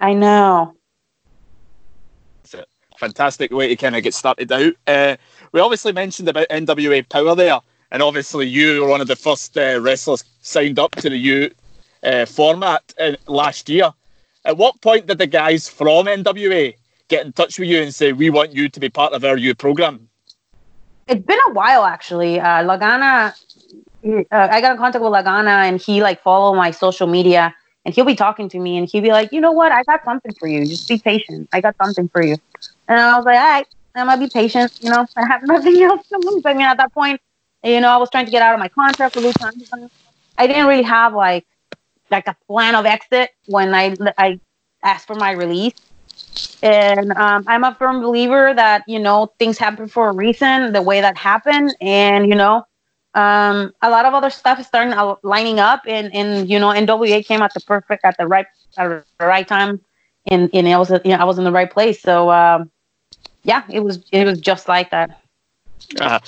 I 0.00 0.12
know. 0.14 0.74
Fantastic 2.98 3.50
way 3.52 3.68
to 3.68 3.76
kind 3.76 3.96
of 3.96 4.02
get 4.02 4.14
started 4.14 4.50
out. 4.50 4.74
Uh, 4.86 5.16
we 5.52 5.60
obviously 5.60 5.92
mentioned 5.92 6.28
about 6.28 6.48
NWA 6.48 7.08
Power 7.08 7.34
there, 7.34 7.60
and 7.90 8.02
obviously 8.02 8.46
you 8.46 8.82
were 8.82 8.88
one 8.88 9.00
of 9.00 9.08
the 9.08 9.16
first 9.16 9.56
uh, 9.56 9.80
wrestlers 9.80 10.24
signed 10.40 10.78
up 10.78 10.92
to 10.92 11.10
the 11.10 11.18
new 11.18 11.50
uh, 12.02 12.26
format 12.26 12.82
uh, 12.98 13.12
last 13.26 13.68
year. 13.68 13.92
At 14.44 14.56
what 14.56 14.80
point 14.80 15.06
did 15.06 15.18
the 15.18 15.26
guys 15.26 15.68
from 15.68 16.06
NWA 16.06 16.74
get 17.08 17.26
in 17.26 17.32
touch 17.32 17.58
with 17.58 17.68
you 17.68 17.82
and 17.82 17.94
say 17.94 18.12
we 18.12 18.30
want 18.30 18.52
you 18.52 18.68
to 18.68 18.80
be 18.80 18.88
part 18.88 19.12
of 19.12 19.24
our 19.24 19.36
U 19.36 19.54
program? 19.54 20.08
It's 21.08 21.24
been 21.24 21.38
a 21.48 21.52
while 21.52 21.84
actually. 21.84 22.40
Uh, 22.40 22.64
Lagana, 22.64 23.34
uh, 24.04 24.22
I 24.30 24.60
got 24.60 24.72
in 24.72 24.78
contact 24.78 25.02
with 25.02 25.12
Lagana, 25.12 25.68
and 25.68 25.80
he 25.80 26.02
like 26.02 26.22
followed 26.22 26.56
my 26.56 26.70
social 26.70 27.06
media, 27.06 27.54
and 27.84 27.94
he'll 27.94 28.04
be 28.04 28.16
talking 28.16 28.48
to 28.48 28.58
me, 28.58 28.78
and 28.78 28.88
he'll 28.88 29.02
be 29.02 29.10
like, 29.10 29.32
you 29.32 29.40
know 29.40 29.52
what, 29.52 29.72
I 29.72 29.82
got 29.84 30.04
something 30.04 30.32
for 30.38 30.48
you. 30.48 30.66
Just 30.66 30.88
be 30.88 30.98
patient. 30.98 31.48
I 31.52 31.60
got 31.60 31.76
something 31.76 32.08
for 32.08 32.22
you. 32.22 32.36
And 32.88 32.98
I 33.00 33.16
was 33.16 33.24
like, 33.24 33.38
all 33.38 33.44
right, 33.44 33.66
I'm 33.94 34.06
gonna 34.06 34.20
be 34.20 34.30
patient. 34.30 34.72
You 34.80 34.90
know, 34.90 35.06
I 35.16 35.26
have 35.26 35.42
nothing 35.44 35.82
else 35.82 36.06
to 36.08 36.18
lose. 36.18 36.42
I 36.44 36.54
mean, 36.54 36.62
at 36.62 36.78
that 36.78 36.92
point, 36.92 37.20
you 37.64 37.80
know, 37.80 37.90
I 37.90 37.96
was 37.96 38.10
trying 38.10 38.26
to 38.26 38.30
get 38.30 38.42
out 38.42 38.54
of 38.54 38.60
my 38.60 38.68
contract 38.68 39.14
with 39.16 39.24
Luton. 39.24 39.90
I 40.38 40.46
didn't 40.46 40.66
really 40.66 40.82
have 40.82 41.14
like 41.14 41.46
like 42.10 42.26
a 42.26 42.36
plan 42.46 42.74
of 42.74 42.86
exit 42.86 43.30
when 43.46 43.74
I 43.74 43.96
I 44.18 44.40
asked 44.82 45.06
for 45.06 45.14
my 45.16 45.32
release. 45.32 45.74
And 46.62 47.12
um, 47.14 47.44
I'm 47.48 47.64
a 47.64 47.74
firm 47.74 48.00
believer 48.00 48.54
that 48.54 48.84
you 48.86 49.00
know 49.00 49.32
things 49.38 49.58
happen 49.58 49.88
for 49.88 50.10
a 50.10 50.12
reason, 50.12 50.72
the 50.72 50.82
way 50.82 51.00
that 51.00 51.16
happened, 51.18 51.74
and 51.80 52.28
you 52.28 52.36
know, 52.36 52.64
um, 53.14 53.72
a 53.82 53.90
lot 53.90 54.06
of 54.06 54.14
other 54.14 54.30
stuff 54.30 54.60
is 54.60 54.66
starting 54.68 54.92
uh, 54.92 55.16
lining 55.24 55.58
up, 55.58 55.82
and 55.86 56.14
and 56.14 56.48
you 56.48 56.60
know, 56.60 56.68
NWA 56.68 57.24
came 57.26 57.42
at 57.42 57.52
the 57.54 57.60
perfect 57.60 58.04
at 58.04 58.16
the 58.18 58.28
right 58.28 58.46
at 58.78 58.88
the 58.88 59.26
right 59.26 59.46
time, 59.46 59.80
and 60.32 60.50
and 60.52 60.66
it 60.66 60.76
was 60.76 60.90
you 60.90 61.00
know 61.04 61.16
I 61.16 61.24
was 61.24 61.38
in 61.38 61.44
the 61.44 61.52
right 61.52 61.70
place, 61.70 62.00
so 62.00 62.30
um, 62.30 62.70
yeah, 63.44 63.62
it 63.70 63.80
was 63.80 64.04
it 64.12 64.24
was 64.24 64.40
just 64.40 64.68
like 64.68 64.90
that. 64.90 65.18
Uh, 66.00 66.18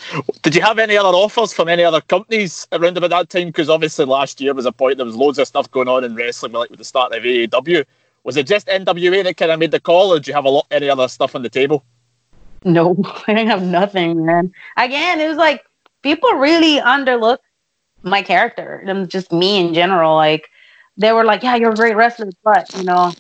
did 0.43 0.55
you 0.55 0.61
have 0.61 0.79
any 0.79 0.97
other 0.97 1.09
offers 1.09 1.53
from 1.53 1.69
any 1.69 1.85
other 1.85 2.01
companies 2.01 2.67
around 2.73 2.99
about 2.99 3.11
that 3.11 3.31
time? 3.31 3.49
Because 3.49 3.71
obviously 3.71 4.05
last 4.05 4.41
year 4.41 4.53
was 4.53 4.67
a 4.67 4.73
point 4.73 4.97
there 4.99 5.07
was 5.07 5.17
loads 5.17 5.39
of 5.39 5.47
stuff 5.47 5.71
going 5.71 5.89
on 5.89 6.05
in 6.05 6.15
wrestling, 6.15 6.53
like 6.53 6.71
with 6.71 6.79
the 6.79 6.85
start 6.85 7.13
of 7.13 7.23
AEW. 7.23 7.85
Was 8.25 8.37
it 8.37 8.47
just 8.47 8.67
NWA 8.67 9.23
that 9.25 9.37
kind 9.37 9.53
of 9.53 9.59
made 9.59 9.71
the 9.71 9.81
call, 9.81 10.13
or 10.13 10.19
did 10.19 10.29
you 10.29 10.35
have 10.35 10.45
a 10.45 10.51
lot 10.51 10.67
any 10.71 10.89
other 10.89 11.09
stuff 11.09 11.35
on 11.35 11.43
the 11.43 11.51
table? 11.51 11.85
No, 12.65 12.97
I 13.27 13.35
didn't 13.35 13.49
have 13.49 13.63
nothing, 13.63 14.25
man. 14.25 14.53
Again, 14.77 15.21
it 15.21 15.29
was 15.29 15.37
like 15.37 15.65
people 16.03 16.31
really 16.33 16.81
underlook 16.81 17.39
my 18.03 18.23
character 18.23 18.83
and 18.87 19.09
just 19.09 19.33
me 19.33 19.59
in 19.59 19.73
general. 19.73 20.15
Like 20.15 20.49
they 20.97 21.13
were 21.13 21.25
like, 21.25 21.43
"Yeah, 21.43 21.57
you're 21.57 21.73
a 21.73 21.77
great 21.77 21.97
wrestler, 21.97 22.31
but 22.43 22.75
you 22.77 22.85
know, 22.85 23.13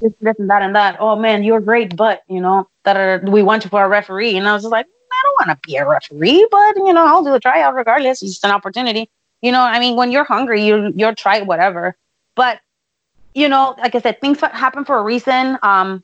this, 0.00 0.12
this, 0.20 0.38
and 0.38 0.50
that, 0.50 0.62
and 0.62 0.74
that. 0.74 0.96
Oh 1.00 1.16
man, 1.16 1.44
you're 1.44 1.60
great, 1.60 1.96
but 1.96 2.22
you 2.28 2.40
know, 2.40 2.68
that 2.84 2.96
are, 2.96 3.22
we 3.30 3.42
want 3.42 3.64
you 3.64 3.70
for 3.70 3.84
a 3.84 3.88
referee." 3.88 4.36
And 4.36 4.48
I 4.48 4.52
was 4.52 4.62
just 4.62 4.72
like, 4.72 4.86
I 4.86 5.22
don't 5.22 5.48
want 5.48 5.62
to 5.62 5.68
be 5.68 5.76
a 5.76 5.86
referee, 5.86 6.46
but 6.50 6.76
you 6.76 6.92
know, 6.92 7.06
I'll 7.06 7.24
do 7.24 7.34
a 7.34 7.40
tryout 7.40 7.74
regardless. 7.74 8.22
It's 8.22 8.32
just 8.32 8.44
an 8.44 8.50
opportunity. 8.50 9.08
You 9.42 9.52
know, 9.52 9.60
I 9.60 9.78
mean, 9.80 9.96
when 9.96 10.10
you're 10.10 10.24
hungry, 10.24 10.64
you 10.64 10.92
you'll 10.96 11.14
try 11.14 11.42
whatever. 11.42 11.96
But 12.34 12.60
you 13.34 13.48
know, 13.48 13.74
like 13.78 13.94
I 13.94 14.00
said, 14.00 14.20
things 14.20 14.40
happen 14.40 14.84
for 14.84 14.98
a 14.98 15.02
reason. 15.02 15.58
Um, 15.62 16.02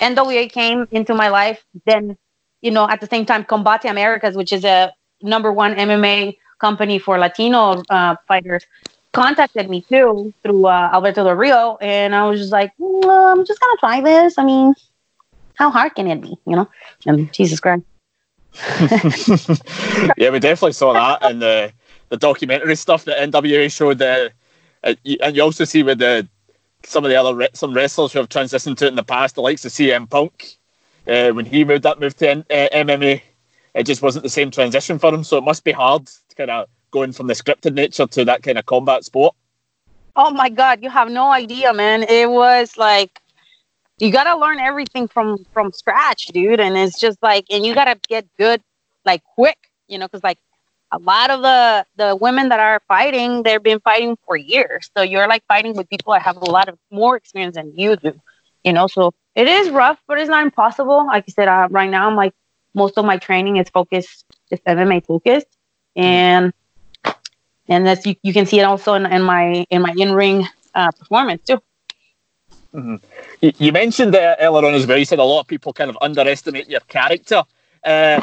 NWA 0.00 0.50
came 0.50 0.86
into 0.90 1.14
my 1.14 1.28
life. 1.28 1.64
Then, 1.86 2.16
you 2.60 2.70
know, 2.70 2.88
at 2.88 3.00
the 3.00 3.06
same 3.06 3.24
time, 3.26 3.44
Combate 3.44 3.88
Americas, 3.88 4.36
which 4.36 4.52
is 4.52 4.64
a 4.64 4.92
number 5.22 5.52
one 5.52 5.74
MMA 5.74 6.36
company 6.60 6.98
for 6.98 7.18
Latino 7.18 7.82
uh, 7.90 8.16
fighters, 8.28 8.64
contacted 9.14 9.70
me 9.70 9.80
too 9.80 10.34
through 10.42 10.66
uh, 10.66 10.90
Alberto 10.92 11.24
Del 11.24 11.34
Rio, 11.34 11.78
and 11.80 12.14
I 12.14 12.28
was 12.28 12.40
just 12.40 12.52
like, 12.52 12.72
well, 12.78 13.28
I'm 13.28 13.46
just 13.46 13.60
gonna 13.60 13.76
try 13.78 14.00
this. 14.02 14.36
I 14.36 14.44
mean, 14.44 14.74
how 15.54 15.70
hard 15.70 15.94
can 15.94 16.06
it 16.08 16.20
be? 16.20 16.36
You 16.46 16.56
know? 16.56 16.68
And 17.06 17.32
Jesus 17.32 17.60
Christ. 17.60 17.84
yeah, 20.16 20.30
we 20.30 20.38
definitely 20.38 20.72
saw 20.72 20.92
that 20.92 21.30
in 21.30 21.38
the 21.38 21.72
the 22.10 22.16
documentary 22.16 22.76
stuff 22.76 23.04
that 23.04 23.30
NWA 23.30 23.72
showed. 23.72 24.02
Uh, 24.02 24.28
and 24.82 25.34
you 25.34 25.42
also 25.42 25.64
see 25.64 25.82
with 25.82 25.98
the 25.98 26.28
some 26.84 27.04
of 27.04 27.10
the 27.10 27.16
other 27.16 27.48
some 27.54 27.72
wrestlers 27.72 28.12
who 28.12 28.18
have 28.18 28.28
transitioned 28.28 28.76
to 28.76 28.86
it 28.86 28.88
in 28.88 28.96
the 28.96 29.02
past, 29.02 29.36
the 29.36 29.40
likes 29.40 29.64
of 29.64 29.72
CM 29.72 30.08
Punk, 30.08 30.58
uh, 31.08 31.30
when 31.30 31.46
he 31.46 31.64
moved 31.64 31.84
that 31.84 32.00
move 32.00 32.16
to 32.18 32.30
uh, 32.30 32.68
MMA, 32.72 33.22
it 33.74 33.84
just 33.84 34.02
wasn't 34.02 34.22
the 34.22 34.30
same 34.30 34.50
transition 34.50 34.98
for 34.98 35.12
him. 35.12 35.24
So 35.24 35.38
it 35.38 35.44
must 35.44 35.64
be 35.64 35.72
hard 35.72 36.06
to 36.06 36.36
kind 36.36 36.50
of 36.50 36.68
going 36.94 37.12
from 37.12 37.26
the 37.26 37.34
scripted 37.34 37.74
nature 37.74 38.06
to 38.06 38.24
that 38.24 38.42
kind 38.44 38.56
of 38.56 38.64
combat 38.64 39.04
sport. 39.04 39.34
Oh 40.14 40.30
my 40.30 40.48
God, 40.48 40.80
you 40.80 40.88
have 40.88 41.10
no 41.10 41.30
idea, 41.32 41.74
man. 41.74 42.04
It 42.04 42.30
was 42.30 42.76
like 42.78 43.20
you 43.98 44.12
gotta 44.12 44.38
learn 44.38 44.58
everything 44.60 45.08
from 45.08 45.44
from 45.52 45.72
scratch, 45.72 46.28
dude. 46.28 46.60
And 46.60 46.76
it's 46.76 46.98
just 46.98 47.18
like, 47.20 47.46
and 47.50 47.66
you 47.66 47.74
gotta 47.74 47.98
get 48.08 48.24
good 48.38 48.62
like 49.04 49.22
quick, 49.34 49.58
you 49.88 49.98
know, 49.98 50.06
because 50.06 50.22
like 50.22 50.38
a 50.92 50.98
lot 50.98 51.30
of 51.30 51.42
the 51.42 51.84
the 51.96 52.16
women 52.16 52.48
that 52.50 52.60
are 52.60 52.80
fighting, 52.86 53.42
they've 53.42 53.62
been 53.62 53.80
fighting 53.80 54.16
for 54.24 54.36
years. 54.36 54.88
So 54.96 55.02
you're 55.02 55.28
like 55.28 55.44
fighting 55.48 55.74
with 55.74 55.90
people 55.90 56.12
that 56.12 56.22
have 56.22 56.36
a 56.36 56.50
lot 56.50 56.68
of 56.68 56.78
more 56.92 57.16
experience 57.16 57.56
than 57.56 57.72
you 57.76 57.96
do, 57.96 58.12
you 58.62 58.72
know. 58.72 58.86
So 58.86 59.12
it 59.34 59.48
is 59.48 59.70
rough, 59.70 59.98
but 60.06 60.18
it's 60.18 60.30
not 60.30 60.44
impossible. 60.44 61.06
Like 61.06 61.24
I 61.28 61.32
said, 61.32 61.48
uh, 61.48 61.66
right 61.70 61.90
now 61.90 62.06
I'm 62.08 62.14
like 62.14 62.34
most 62.72 62.98
of 62.98 63.04
my 63.04 63.16
training 63.18 63.56
is 63.56 63.68
focused, 63.68 64.24
is 64.52 64.60
MMA 64.60 65.04
focused, 65.04 65.58
and 65.96 66.52
and 67.68 67.86
that's 67.86 68.06
you, 68.06 68.14
you 68.22 68.32
can 68.32 68.46
see 68.46 68.60
it 68.60 68.64
also 68.64 68.94
in, 68.94 69.06
in 69.06 69.22
my 69.22 69.66
in 69.70 69.82
my 69.82 69.94
in 69.96 70.12
ring 70.12 70.46
uh, 70.74 70.90
performance 70.92 71.42
too. 71.46 71.60
Mm-hmm. 72.74 72.96
You, 73.40 73.52
you, 73.58 73.72
mentioned 73.72 74.16
uh, 74.16 74.34
earlier 74.40 74.66
on 74.66 74.74
as 74.74 74.86
well. 74.86 74.98
You 74.98 75.04
said 75.04 75.20
a 75.20 75.24
lot 75.24 75.40
of 75.40 75.46
people 75.46 75.72
kind 75.72 75.90
of 75.90 75.98
underestimate 76.00 76.68
your 76.68 76.80
character. 76.80 77.44
Uh, 77.84 78.20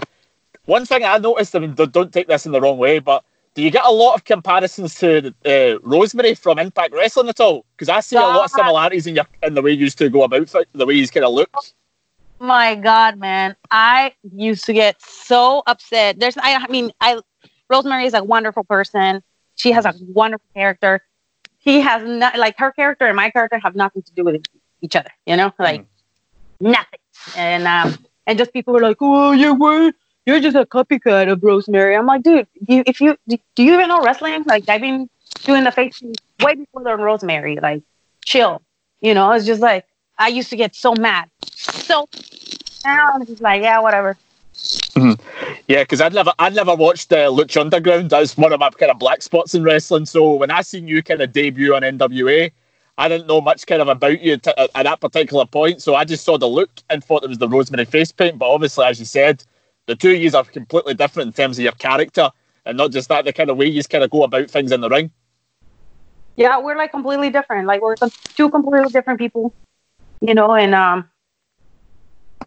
one 0.65 0.85
thing 0.85 1.05
I 1.05 1.17
noticed, 1.17 1.55
I 1.55 1.59
mean, 1.59 1.73
don't 1.73 2.11
take 2.11 2.27
this 2.27 2.45
in 2.45 2.51
the 2.51 2.59
wrong 2.59 2.77
way, 2.77 2.99
but 2.99 3.23
do 3.53 3.61
you 3.61 3.71
get 3.71 3.85
a 3.85 3.91
lot 3.91 4.15
of 4.15 4.25
comparisons 4.25 4.95
to 4.95 5.33
uh, 5.45 5.79
Rosemary 5.83 6.35
from 6.35 6.59
Impact 6.59 6.93
Wrestling 6.93 7.29
at 7.29 7.39
all? 7.39 7.65
Because 7.71 7.89
I 7.89 8.01
see 8.01 8.17
a 8.17 8.21
lot 8.21 8.45
of 8.45 8.51
similarities 8.51 9.07
in 9.07 9.15
your 9.15 9.25
in 9.43 9.53
the 9.53 9.61
way 9.61 9.71
you 9.71 9.79
used 9.79 9.97
to 9.99 10.09
go 10.09 10.23
about 10.23 10.53
it, 10.53 10.69
the 10.73 10.85
way 10.85 10.95
you 10.95 11.07
kind 11.07 11.25
of 11.25 11.33
look. 11.33 11.49
My 12.39 12.75
God, 12.75 13.19
man, 13.19 13.55
I 13.69 14.13
used 14.33 14.65
to 14.65 14.73
get 14.73 15.01
so 15.01 15.63
upset. 15.67 16.19
There's, 16.19 16.37
I, 16.37 16.55
I 16.55 16.67
mean, 16.67 16.91
I 16.99 17.19
Rosemary 17.69 18.05
is 18.05 18.13
a 18.13 18.23
wonderful 18.23 18.63
person. 18.63 19.21
She 19.61 19.71
has 19.71 19.85
a 19.85 19.93
wonderful 20.19 20.47
character 20.53 21.01
he 21.61 21.79
has 21.81 22.03
not 22.03 22.37
like 22.37 22.57
her 22.57 22.71
character 22.71 23.05
and 23.05 23.15
my 23.15 23.29
character 23.29 23.59
have 23.59 23.75
nothing 23.75 24.01
to 24.01 24.11
do 24.13 24.23
with 24.23 24.41
each 24.81 24.95
other. 24.95 25.11
You 25.25 25.37
know, 25.37 25.53
like 25.59 25.81
mm. 25.81 25.85
nothing. 26.59 26.99
And 27.37 27.67
um, 27.67 27.97
and 28.25 28.37
just 28.37 28.51
people 28.51 28.73
were 28.73 28.81
like, 28.81 28.97
"Oh, 28.99 29.31
you're 29.31 29.53
what? 29.53 29.93
You're 30.25 30.39
just 30.39 30.55
a 30.55 30.65
copycat 30.65 31.31
of 31.31 31.43
Rosemary." 31.43 31.95
I'm 31.95 32.07
like, 32.07 32.23
dude, 32.23 32.47
you, 32.67 32.83
if 32.87 32.99
you 32.99 33.15
do 33.27 33.63
you 33.63 33.73
even 33.73 33.87
know 33.89 34.01
wrestling? 34.01 34.43
Like, 34.45 34.67
I've 34.67 34.81
been 34.81 35.07
doing 35.43 35.63
the 35.63 35.71
face 35.71 36.01
way 36.43 36.55
before 36.55 36.83
the 36.83 36.97
Rosemary. 36.97 37.59
Like, 37.61 37.83
chill. 38.25 38.61
You 39.01 39.13
know, 39.13 39.31
it's 39.31 39.45
just 39.45 39.61
like 39.61 39.85
I 40.17 40.29
used 40.29 40.49
to 40.49 40.55
get 40.55 40.75
so 40.75 40.95
mad, 40.95 41.29
so 41.45 42.07
now 42.83 43.11
I'm 43.13 43.25
just 43.25 43.41
like, 43.41 43.61
yeah, 43.61 43.79
whatever. 43.79 44.17
Mm-hmm. 44.61 45.53
Yeah, 45.67 45.83
because 45.83 46.01
I'd 46.01 46.13
never, 46.13 46.33
I'd 46.37 46.55
never 46.55 46.75
watched 46.75 47.11
uh, 47.13 47.29
Lucha 47.29 47.61
Underground. 47.61 48.09
That's 48.09 48.37
one 48.37 48.53
of 48.53 48.59
my 48.59 48.69
kind 48.71 48.91
of 48.91 48.99
black 48.99 49.21
spots 49.21 49.55
in 49.55 49.63
wrestling. 49.63 50.05
So 50.05 50.33
when 50.33 50.51
I 50.51 50.61
seen 50.61 50.87
you 50.87 51.01
kind 51.01 51.21
of 51.21 51.31
debut 51.31 51.73
on 51.73 51.81
NWA, 51.81 52.51
I 52.97 53.07
didn't 53.07 53.27
know 53.27 53.41
much 53.41 53.65
kind 53.65 53.81
of 53.81 53.87
about 53.87 54.21
you 54.21 54.37
t- 54.37 54.51
at 54.57 54.83
that 54.83 54.99
particular 54.99 55.45
point. 55.45 55.81
So 55.81 55.95
I 55.95 56.03
just 56.03 56.23
saw 56.23 56.37
the 56.37 56.47
look 56.47 56.69
and 56.89 57.03
thought 57.03 57.23
it 57.23 57.29
was 57.29 57.37
the 57.37 57.47
Rosemary 57.47 57.85
face 57.85 58.11
paint. 58.11 58.37
But 58.37 58.51
obviously, 58.51 58.85
as 58.85 58.99
you 58.99 59.05
said, 59.05 59.43
the 59.87 59.95
two 59.95 60.15
years 60.15 60.35
are 60.35 60.43
completely 60.43 60.93
different 60.93 61.27
in 61.27 61.33
terms 61.33 61.57
of 61.57 61.63
your 61.63 61.73
character, 61.73 62.29
and 62.65 62.77
not 62.77 62.91
just 62.91 63.09
that, 63.09 63.25
the 63.25 63.33
kind 63.33 63.49
of 63.49 63.57
way 63.57 63.65
you 63.65 63.83
kind 63.83 64.03
of 64.03 64.11
go 64.11 64.23
about 64.23 64.49
things 64.51 64.71
in 64.71 64.81
the 64.81 64.89
ring. 64.89 65.09
Yeah, 66.35 66.59
we're 66.59 66.77
like 66.77 66.91
completely 66.91 67.29
different. 67.29 67.65
Like 67.65 67.81
we're 67.81 67.95
two 68.35 68.49
completely 68.49 68.91
different 68.91 69.19
people, 69.19 69.53
you 70.21 70.33
know. 70.33 70.53
And 70.53 70.75
um, 70.75 71.09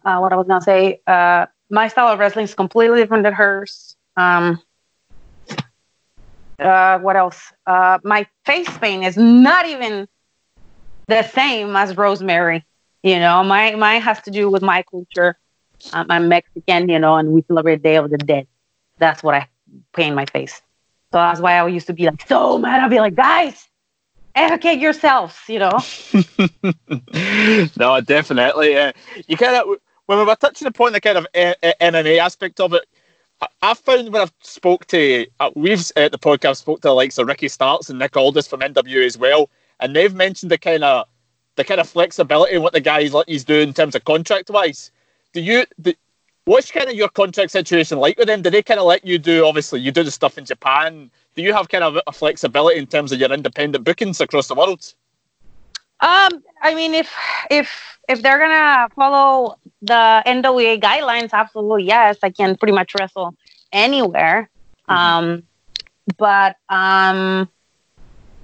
uh, 0.03 0.19
what 0.19 0.31
I 0.31 0.35
was 0.35 0.47
gonna 0.47 0.61
say, 0.61 1.01
uh 1.05 1.47
my 1.69 1.87
style 1.87 2.07
of 2.07 2.19
wrestling 2.19 2.45
is 2.45 2.55
completely 2.55 2.99
different 2.99 3.23
than 3.23 3.33
hers. 3.33 3.95
Um, 4.17 4.61
uh, 6.59 6.99
what 6.99 7.15
else? 7.15 7.51
Uh, 7.65 7.99
my 8.03 8.25
face 8.45 8.77
paint 8.77 9.03
is 9.03 9.17
not 9.17 9.65
even 9.65 10.07
the 11.07 11.23
same 11.23 11.75
as 11.75 11.97
Rosemary. 11.97 12.63
You 13.03 13.19
know, 13.19 13.43
my 13.43 13.75
mine 13.75 14.01
has 14.01 14.21
to 14.23 14.31
do 14.31 14.49
with 14.49 14.61
my 14.61 14.83
culture. 14.83 15.37
Um, 15.93 16.07
I'm 16.09 16.29
Mexican, 16.29 16.89
you 16.89 16.97
know, 16.97 17.15
and 17.15 17.31
we 17.31 17.43
celebrate 17.43 17.83
Day 17.83 17.97
of 17.97 18.09
the 18.09 18.17
Dead. 18.17 18.47
That's 18.97 19.21
what 19.21 19.35
I 19.35 19.47
paint 19.93 20.15
my 20.15 20.25
face. 20.25 20.61
So 21.11 21.19
that's 21.19 21.39
why 21.39 21.53
I 21.53 21.67
used 21.67 21.87
to 21.87 21.93
be 21.93 22.05
like 22.05 22.27
so 22.27 22.57
mad. 22.57 22.81
I'd 22.81 22.89
be 22.89 22.99
like, 22.99 23.15
guys, 23.15 23.67
educate 24.33 24.79
yourselves, 24.79 25.37
you 25.47 25.59
know. 25.59 25.79
no, 27.77 28.01
definitely. 28.01 28.77
Uh, 28.77 28.91
you 29.27 29.37
kind 29.37 29.55
of 29.55 29.77
when 30.05 30.17
we 30.19 30.25
were 30.25 30.35
touching 30.35 30.67
upon 30.67 30.93
the 30.93 31.01
kind 31.01 31.17
of 31.17 31.27
uh, 31.35 31.53
uh, 31.63 31.71
MMA 31.81 32.19
aspect 32.19 32.59
of 32.59 32.73
it, 32.73 32.83
I 33.61 33.73
found 33.73 34.13
when 34.13 34.21
I've 34.21 34.33
spoke 34.41 34.85
to, 34.87 35.27
uh, 35.39 35.51
we've 35.55 35.91
at 35.95 36.11
the 36.11 36.19
podcast 36.19 36.57
spoke 36.57 36.81
to 36.81 36.87
the 36.87 36.93
likes 36.93 37.17
of 37.17 37.27
Ricky 37.27 37.49
Starks 37.49 37.89
and 37.89 37.99
Nick 37.99 38.15
Aldis 38.15 38.47
from 38.47 38.61
NW 38.61 39.05
as 39.05 39.17
well, 39.17 39.49
and 39.79 39.95
they've 39.95 40.13
mentioned 40.13 40.51
the 40.51 40.57
kind 40.57 40.83
of 40.83 41.07
the 41.55 41.63
kind 41.63 41.79
of 41.79 41.87
flexibility 41.87 42.53
and 42.53 42.63
what 42.63 42.73
the 42.73 42.81
guys 42.81 43.13
let 43.13 43.29
you 43.29 43.39
do 43.39 43.59
in 43.59 43.73
terms 43.73 43.95
of 43.95 44.03
contract 44.03 44.49
wise. 44.49 44.91
Do 45.33 45.41
you, 45.41 45.65
what's 46.45 46.71
kind 46.71 46.89
of 46.89 46.95
your 46.95 47.09
contract 47.09 47.51
situation 47.51 47.97
like 47.97 48.17
with 48.17 48.27
them? 48.27 48.41
Do 48.41 48.49
they 48.49 48.61
kind 48.61 48.79
of 48.79 48.85
let 48.85 49.05
you 49.05 49.17
do? 49.17 49.45
Obviously, 49.45 49.79
you 49.79 49.91
do 49.91 50.03
the 50.03 50.11
stuff 50.11 50.37
in 50.37 50.45
Japan. 50.45 51.09
Do 51.33 51.41
you 51.41 51.53
have 51.53 51.69
kind 51.69 51.83
of 51.83 51.97
a 52.07 52.11
flexibility 52.11 52.77
in 52.77 52.87
terms 52.87 53.11
of 53.11 53.19
your 53.19 53.31
independent 53.31 53.83
bookings 53.85 54.19
across 54.21 54.47
the 54.47 54.55
world? 54.55 54.93
Um, 56.05 56.43
I 56.61 56.75
mean, 56.75 56.93
if 56.93 57.11
if 57.49 57.97
if 58.07 58.21
they're 58.21 58.37
gonna 58.37 58.87
follow 58.95 59.57
the 59.81 60.21
NWA 60.27 60.79
guidelines, 60.79 61.33
absolutely 61.33 61.85
yes, 61.85 62.17
I 62.21 62.29
can 62.29 62.55
pretty 62.57 62.73
much 62.73 62.93
wrestle 62.93 63.35
anywhere. 63.71 64.47
Mm-hmm. 64.87 64.93
Um, 64.93 65.43
but 66.17 66.57
um, 66.69 67.49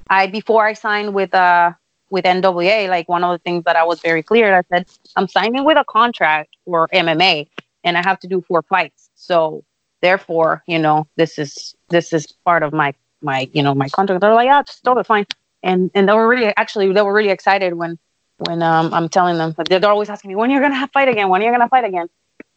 I 0.09 0.25
before 0.25 0.65
I 0.65 0.73
signed 0.73 1.13
with 1.13 1.35
uh 1.35 1.73
with 2.09 2.25
NWA, 2.25 2.89
like 2.89 3.07
one 3.07 3.23
of 3.23 3.31
the 3.31 3.37
things 3.37 3.63
that 3.65 3.75
I 3.75 3.83
was 3.83 3.99
very 4.01 4.23
clear, 4.23 4.57
I 4.57 4.63
said 4.71 4.87
I'm 5.15 5.27
signing 5.27 5.63
with 5.63 5.77
a 5.77 5.85
contract 5.85 6.55
for 6.65 6.87
MMA, 6.87 7.47
and 7.83 7.95
I 7.95 8.01
have 8.01 8.19
to 8.21 8.27
do 8.27 8.41
four 8.41 8.63
fights. 8.63 9.11
So 9.13 9.63
therefore, 10.01 10.63
you 10.65 10.79
know, 10.79 11.05
this 11.15 11.37
is 11.37 11.75
this 11.89 12.11
is 12.11 12.25
part 12.43 12.63
of 12.63 12.73
my 12.73 12.95
my 13.21 13.47
you 13.53 13.61
know 13.61 13.75
my 13.75 13.89
contract. 13.89 14.21
They're 14.21 14.33
like, 14.33 14.47
yeah, 14.47 14.61
it's 14.61 14.81
totally 14.81 15.03
fine 15.03 15.27
and 15.63 15.91
and 15.93 16.07
they 16.07 16.13
were 16.13 16.27
really 16.27 16.53
actually 16.57 16.91
they 16.91 17.01
were 17.01 17.13
really 17.13 17.29
excited 17.29 17.73
when 17.73 17.97
when 18.37 18.63
um, 18.63 18.93
I'm 18.93 19.09
telling 19.09 19.37
them. 19.37 19.53
But 19.55 19.69
they're 19.69 19.89
always 19.89 20.09
asking 20.09 20.29
me 20.29 20.35
when 20.35 20.49
you're 20.49 20.61
gonna 20.61 20.87
fight 20.93 21.07
again. 21.07 21.29
When 21.29 21.41
are 21.41 21.45
you're 21.45 21.53
gonna 21.53 21.69
fight 21.69 21.85
again. 21.85 22.07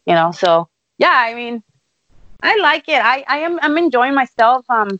You 0.05 0.15
know. 0.15 0.31
So 0.31 0.69
yeah, 0.97 1.13
I 1.13 1.33
mean, 1.33 1.63
I 2.41 2.57
like 2.57 2.87
it. 2.89 3.01
I 3.03 3.23
I 3.27 3.39
am 3.39 3.59
I'm 3.61 3.77
enjoying 3.77 4.15
myself. 4.15 4.65
Um, 4.69 4.99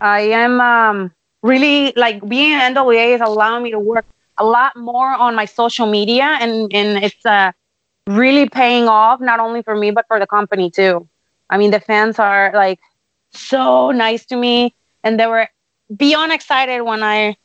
I 0.00 0.20
am 0.20 0.60
um 0.60 1.12
really 1.42 1.92
like 1.96 2.26
being 2.28 2.52
in 2.52 2.74
NWA 2.74 3.14
is 3.14 3.20
allowing 3.20 3.62
me 3.64 3.70
to 3.72 3.78
work 3.78 4.04
a 4.38 4.44
lot 4.44 4.76
more 4.76 5.08
on 5.10 5.34
my 5.34 5.44
social 5.44 5.86
media, 5.86 6.38
and 6.40 6.72
and 6.72 7.04
it's 7.04 7.24
uh 7.26 7.52
really 8.08 8.48
paying 8.48 8.88
off 8.88 9.20
not 9.20 9.38
only 9.38 9.62
for 9.62 9.76
me 9.76 9.90
but 9.90 10.06
for 10.08 10.18
the 10.18 10.26
company 10.26 10.70
too. 10.70 11.08
I 11.50 11.58
mean, 11.58 11.70
the 11.70 11.80
fans 11.80 12.18
are 12.18 12.50
like 12.54 12.80
so 13.32 13.90
nice 13.90 14.24
to 14.26 14.36
me, 14.36 14.74
and 15.04 15.18
they 15.18 15.26
were 15.26 15.48
beyond 15.96 16.32
excited 16.32 16.82
when 16.82 17.02
I 17.02 17.36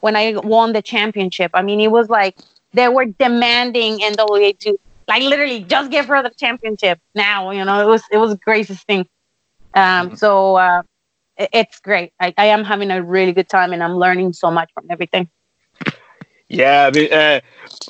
when 0.00 0.16
I 0.16 0.36
won 0.36 0.72
the 0.72 0.82
championship. 0.82 1.50
I 1.54 1.62
mean, 1.62 1.80
it 1.80 1.90
was 1.90 2.08
like 2.08 2.36
they 2.72 2.88
were 2.88 3.06
demanding 3.06 3.98
NWA 3.98 4.58
to 4.60 4.78
like 5.08 5.22
literally 5.22 5.60
just 5.60 5.90
give 5.90 6.06
her 6.06 6.22
the 6.22 6.30
championship 6.30 6.98
now. 7.14 7.50
You 7.50 7.64
know, 7.64 7.80
it 7.80 7.90
was 7.90 8.02
it 8.10 8.18
was 8.18 8.30
the 8.30 8.38
greatest 8.38 8.86
thing. 8.86 9.06
Um, 9.74 10.08
mm-hmm. 10.08 10.14
so 10.16 10.56
uh, 10.56 10.82
it, 11.36 11.50
it's 11.52 11.80
great. 11.80 12.12
I, 12.20 12.34
I 12.36 12.46
am 12.46 12.64
having 12.64 12.90
a 12.90 13.02
really 13.02 13.32
good 13.32 13.48
time, 13.48 13.72
and 13.72 13.82
I'm 13.82 13.96
learning 13.96 14.32
so 14.34 14.50
much 14.50 14.70
from 14.74 14.86
everything. 14.90 15.28
Yeah, 16.48 16.86
I 16.86 16.96
mean, 16.96 17.12
uh, 17.12 17.40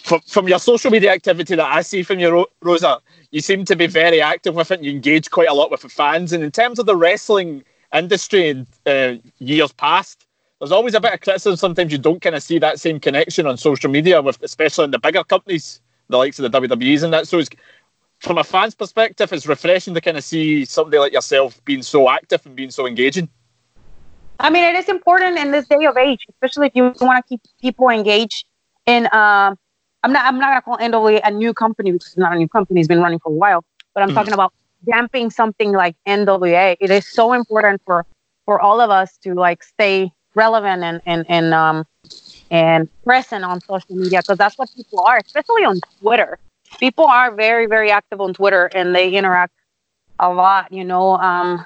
from, 0.02 0.20
from 0.20 0.48
your 0.48 0.58
social 0.58 0.90
media 0.90 1.12
activity 1.12 1.56
that 1.56 1.66
I 1.66 1.82
see 1.82 2.02
from 2.02 2.20
you, 2.20 2.46
Rosa, 2.62 3.00
you 3.30 3.40
seem 3.40 3.64
to 3.64 3.76
be 3.76 3.86
very 3.86 4.22
active 4.22 4.54
with 4.54 4.70
it. 4.70 4.80
You 4.80 4.92
engage 4.92 5.30
quite 5.30 5.48
a 5.48 5.54
lot 5.54 5.70
with 5.70 5.82
the 5.82 5.88
fans. 5.88 6.32
And 6.32 6.42
in 6.42 6.52
terms 6.52 6.78
of 6.78 6.86
the 6.86 6.96
wrestling 6.96 7.64
industry 7.94 8.48
in 8.48 8.66
uh, 8.86 9.14
years 9.38 9.72
past, 9.72 10.26
there's 10.58 10.72
always 10.72 10.94
a 10.94 11.00
bit 11.00 11.14
of 11.14 11.20
criticism. 11.20 11.56
Sometimes 11.56 11.92
you 11.92 11.98
don't 11.98 12.20
kind 12.20 12.34
of 12.34 12.42
see 12.42 12.58
that 12.58 12.80
same 12.80 13.00
connection 13.00 13.46
on 13.46 13.56
social 13.56 13.90
media, 13.90 14.20
with 14.22 14.42
especially 14.42 14.84
in 14.84 14.90
the 14.90 14.98
bigger 14.98 15.24
companies, 15.24 15.80
the 16.08 16.16
likes 16.16 16.38
of 16.38 16.50
the 16.50 16.60
WWEs 16.60 17.02
and 17.02 17.12
that. 17.12 17.28
So, 17.28 17.42
from 18.20 18.38
a 18.38 18.44
fan's 18.44 18.74
perspective, 18.74 19.32
it's 19.32 19.46
refreshing 19.46 19.94
to 19.94 20.00
kind 20.00 20.16
of 20.16 20.24
see 20.24 20.64
somebody 20.64 20.98
like 20.98 21.12
yourself 21.12 21.62
being 21.64 21.82
so 21.82 22.08
active 22.08 22.44
and 22.46 22.56
being 22.56 22.70
so 22.70 22.86
engaging. 22.86 23.28
I 24.40 24.50
mean, 24.50 24.64
it 24.64 24.74
is 24.76 24.88
important 24.88 25.38
in 25.38 25.50
this 25.50 25.66
day 25.68 25.84
of 25.84 25.96
age, 25.96 26.20
especially 26.30 26.68
if 26.68 26.72
you 26.74 26.92
want 27.00 27.24
to 27.24 27.28
keep 27.28 27.40
people 27.60 27.88
engaged. 27.88 28.46
In 28.86 29.06
uh, 29.06 29.54
I'm 30.02 30.12
not 30.12 30.24
I'm 30.26 30.38
not 30.38 30.50
gonna 30.50 30.62
call 30.62 30.78
NWA 30.78 31.20
a 31.24 31.30
new 31.30 31.54
company 31.54 31.92
because 31.92 32.08
it's 32.08 32.16
not 32.16 32.32
a 32.32 32.36
new 32.36 32.48
company; 32.48 32.80
it's 32.80 32.88
been 32.88 33.00
running 33.00 33.18
for 33.18 33.30
a 33.30 33.34
while. 33.34 33.64
But 33.94 34.02
I'm 34.02 34.10
mm. 34.10 34.14
talking 34.14 34.34
about 34.34 34.52
damping 34.84 35.30
something 35.30 35.72
like 35.72 35.96
NWA, 36.06 36.76
it 36.80 36.90
is 36.90 37.06
so 37.06 37.32
important 37.32 37.82
for 37.84 38.06
for 38.44 38.60
all 38.60 38.80
of 38.80 38.90
us 38.90 39.16
to 39.18 39.34
like 39.34 39.62
stay 39.62 40.12
relevant 40.34 40.82
and 40.82 41.00
and 41.06 41.24
and 41.28 41.54
um 41.54 41.84
and 42.50 42.88
present 43.04 43.44
on 43.44 43.60
social 43.60 43.96
media 43.96 44.20
because 44.20 44.38
that's 44.38 44.58
what 44.58 44.68
people 44.76 45.00
are, 45.06 45.18
especially 45.24 45.64
on 45.64 45.80
Twitter. 46.00 46.38
People 46.80 47.06
are 47.06 47.32
very 47.34 47.66
very 47.66 47.90
active 47.90 48.20
on 48.20 48.34
Twitter 48.34 48.66
and 48.74 48.94
they 48.94 49.10
interact 49.10 49.52
a 50.18 50.30
lot, 50.32 50.72
you 50.72 50.84
know. 50.84 51.16
Um, 51.16 51.64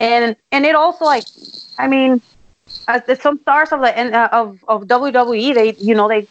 and 0.00 0.36
and 0.52 0.64
it 0.66 0.74
also 0.74 1.04
like, 1.04 1.24
I 1.78 1.88
mean, 1.88 2.20
uh, 2.88 3.00
some 3.20 3.38
stars 3.40 3.72
of 3.72 3.80
the 3.80 4.16
uh, 4.16 4.28
of 4.32 4.58
of 4.68 4.86
WWE, 4.86 5.54
they 5.54 5.74
you 5.78 5.94
know 5.94 6.08
they 6.08 6.26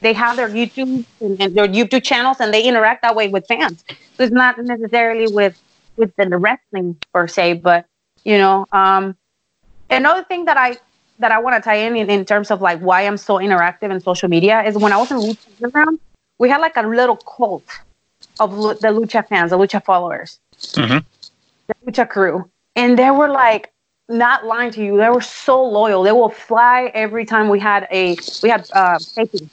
they 0.00 0.12
have 0.12 0.36
their 0.36 0.48
YouTube 0.48 1.04
and, 1.20 1.54
their 1.54 1.68
YouTube 1.68 2.02
channels, 2.02 2.38
and 2.40 2.52
they 2.52 2.62
interact 2.62 3.02
that 3.02 3.14
way 3.14 3.28
with 3.28 3.46
fans. 3.46 3.84
So 4.16 4.24
it's 4.24 4.32
not 4.32 4.58
necessarily 4.58 5.32
with 5.32 5.60
with 5.96 6.14
the 6.16 6.38
wrestling 6.38 6.96
per 7.12 7.28
se, 7.28 7.54
but 7.54 7.86
you 8.24 8.38
know, 8.38 8.66
um, 8.72 9.16
another 9.90 10.24
thing 10.24 10.46
that 10.46 10.56
I 10.56 10.78
that 11.18 11.32
I 11.32 11.38
want 11.38 11.56
to 11.56 11.60
tie 11.62 11.76
in, 11.76 11.96
in 11.96 12.10
in 12.10 12.24
terms 12.24 12.50
of 12.50 12.60
like 12.60 12.80
why 12.80 13.02
I'm 13.02 13.16
so 13.16 13.36
interactive 13.36 13.90
in 13.90 14.00
social 14.00 14.28
media 14.28 14.62
is 14.62 14.76
when 14.76 14.92
I 14.92 14.96
was 14.96 15.10
in 15.10 15.18
Lucha 15.18 15.46
Underground, 15.56 15.98
we 16.38 16.48
had 16.48 16.60
like 16.60 16.76
a 16.76 16.82
little 16.82 17.16
cult 17.16 17.64
of 18.38 18.50
the 18.80 18.88
Lucha 18.88 19.26
fans, 19.28 19.50
the 19.50 19.58
Lucha 19.58 19.84
followers, 19.84 20.38
mm-hmm. 20.56 20.98
the 21.66 21.74
Lucha 21.86 22.08
crew, 22.08 22.48
and 22.76 22.98
they 22.98 23.10
were 23.10 23.28
like 23.28 23.72
not 24.08 24.46
lying 24.46 24.70
to 24.72 24.82
you. 24.82 24.96
They 24.96 25.10
were 25.10 25.20
so 25.20 25.62
loyal. 25.62 26.02
They 26.02 26.12
will 26.12 26.30
fly 26.30 26.90
every 26.94 27.24
time 27.26 27.48
we 27.48 27.60
had 27.60 27.86
a 27.90 28.16
we 28.42 28.48
had 28.48 28.68
uh, 28.72 28.98
taping 28.98 29.50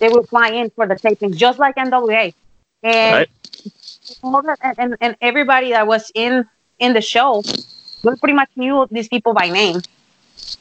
they 0.00 0.08
will 0.08 0.24
fly 0.24 0.48
in 0.48 0.70
for 0.70 0.86
the 0.86 0.96
tapings, 0.96 1.36
just 1.36 1.58
like 1.58 1.76
NWA. 1.76 2.34
And 2.82 3.14
right. 3.14 4.56
and, 4.62 4.78
and, 4.78 4.96
and 5.00 5.16
everybody 5.20 5.70
that 5.70 5.86
was 5.86 6.10
in 6.14 6.46
in 6.78 6.94
the 6.94 7.00
show, 7.00 7.42
we 8.02 8.16
pretty 8.16 8.34
much 8.34 8.48
knew 8.56 8.88
these 8.90 9.06
people 9.06 9.34
by 9.34 9.48
name. 9.50 9.82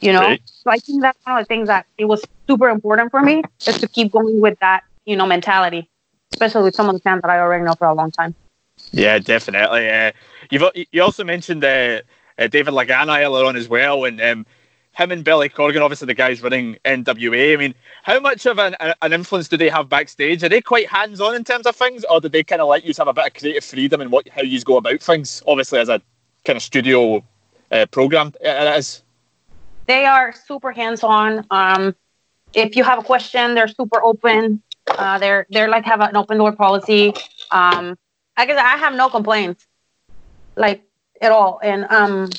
You 0.02 0.13
know, 0.13 0.21
right. 0.21 0.41
so 0.45 0.69
I 0.69 0.78
think 0.78 1.02
that's 1.02 1.17
one 1.25 1.39
of 1.39 1.45
the 1.45 1.47
things 1.47 1.67
that 1.67 1.86
it 1.97 2.06
was 2.06 2.23
super 2.47 2.69
important 2.69 3.12
for 3.12 3.21
me 3.21 3.43
is 3.65 3.80
to 3.80 3.88
keep 3.88 4.12
going 4.12 4.39
with 4.39 4.60
that, 4.60 4.84
you 5.06 5.15
know, 5.15 5.25
mentality, 5.25 5.89
especially 6.32 6.63
with 6.63 6.75
some 6.75 6.88
of 6.89 6.95
the 6.95 7.02
fans 7.02 7.21
that 7.21 7.32
I 7.32 7.39
already 7.39 7.63
know 7.63 7.73
for 7.73 7.88
a 7.88 7.93
long 7.93 8.12
time. 8.12 8.36
Yeah, 8.91 9.19
definitely. 9.19 9.89
Uh, 9.89 10.12
you've 10.49 10.63
you 10.91 11.02
also 11.02 11.23
mentioned 11.23 11.63
uh, 11.63 12.02
uh, 12.38 12.47
David 12.47 12.73
Lagana 12.73 13.23
earlier 13.23 13.45
on 13.45 13.56
as 13.56 13.67
well, 13.67 14.06
and 14.06 14.21
um, 14.21 14.45
him 14.93 15.12
and 15.12 15.23
Billy 15.23 15.49
Corgan, 15.49 15.82
obviously 15.82 16.08
the 16.08 16.13
guys 16.13 16.41
running 16.41 16.78
NWA. 16.86 17.54
I 17.54 17.58
mean, 17.58 17.75
how 18.04 18.19
much 18.19 18.45
of 18.45 18.60
an, 18.60 18.75
an 19.02 19.13
influence 19.13 19.47
do 19.47 19.58
they 19.58 19.69
have 19.69 19.88
backstage? 19.88 20.43
Are 20.43 20.49
they 20.49 20.62
quite 20.62 20.88
hands 20.89 21.21
on 21.21 21.36
in 21.36 21.43
terms 21.43 21.65
of 21.65 21.75
things, 21.75 22.04
or 22.10 22.19
do 22.19 22.28
they 22.30 22.43
kind 22.43 22.62
of 22.62 22.67
let 22.67 22.84
you 22.84 22.93
have 22.97 23.08
a 23.08 23.13
bit 23.13 23.28
of 23.28 23.34
creative 23.34 23.63
freedom 23.63 24.02
in 24.02 24.10
what 24.10 24.28
how 24.30 24.41
you 24.41 24.62
go 24.62 24.78
about 24.78 24.99
things? 25.02 25.41
Obviously, 25.47 25.80
as 25.80 25.89
a 25.89 26.02
kind 26.43 26.58
of 26.58 26.63
studio 26.63 27.23
uh, 27.71 27.86
program, 27.91 28.34
it 28.41 28.78
is. 28.78 29.04
They 29.86 30.06
are 30.06 30.34
super 30.34 30.71
hands 30.71 31.04
on. 31.04 31.45
Um, 31.49 31.95
if 32.54 32.75
you 32.75 32.84
have 32.84 32.99
a 32.99 33.04
question, 33.04 33.56
they're 33.56 33.67
super 33.67 34.04
open. 34.04 34.62
Uh, 34.88 35.17
they're 35.19 35.47
they're 35.49 35.69
like 35.69 35.86
have 35.86 36.02
an 36.02 36.15
open 36.15 36.38
door 36.38 36.52
policy. 36.52 37.13
Um, 37.52 37.97
I 38.36 38.45
guess 38.45 38.58
I 38.58 38.78
have 38.78 38.95
no 38.95 39.10
complaints, 39.10 39.65
like 40.56 40.84
at 41.21 41.32
all, 41.32 41.60
and 41.63 41.86
um 41.89 42.30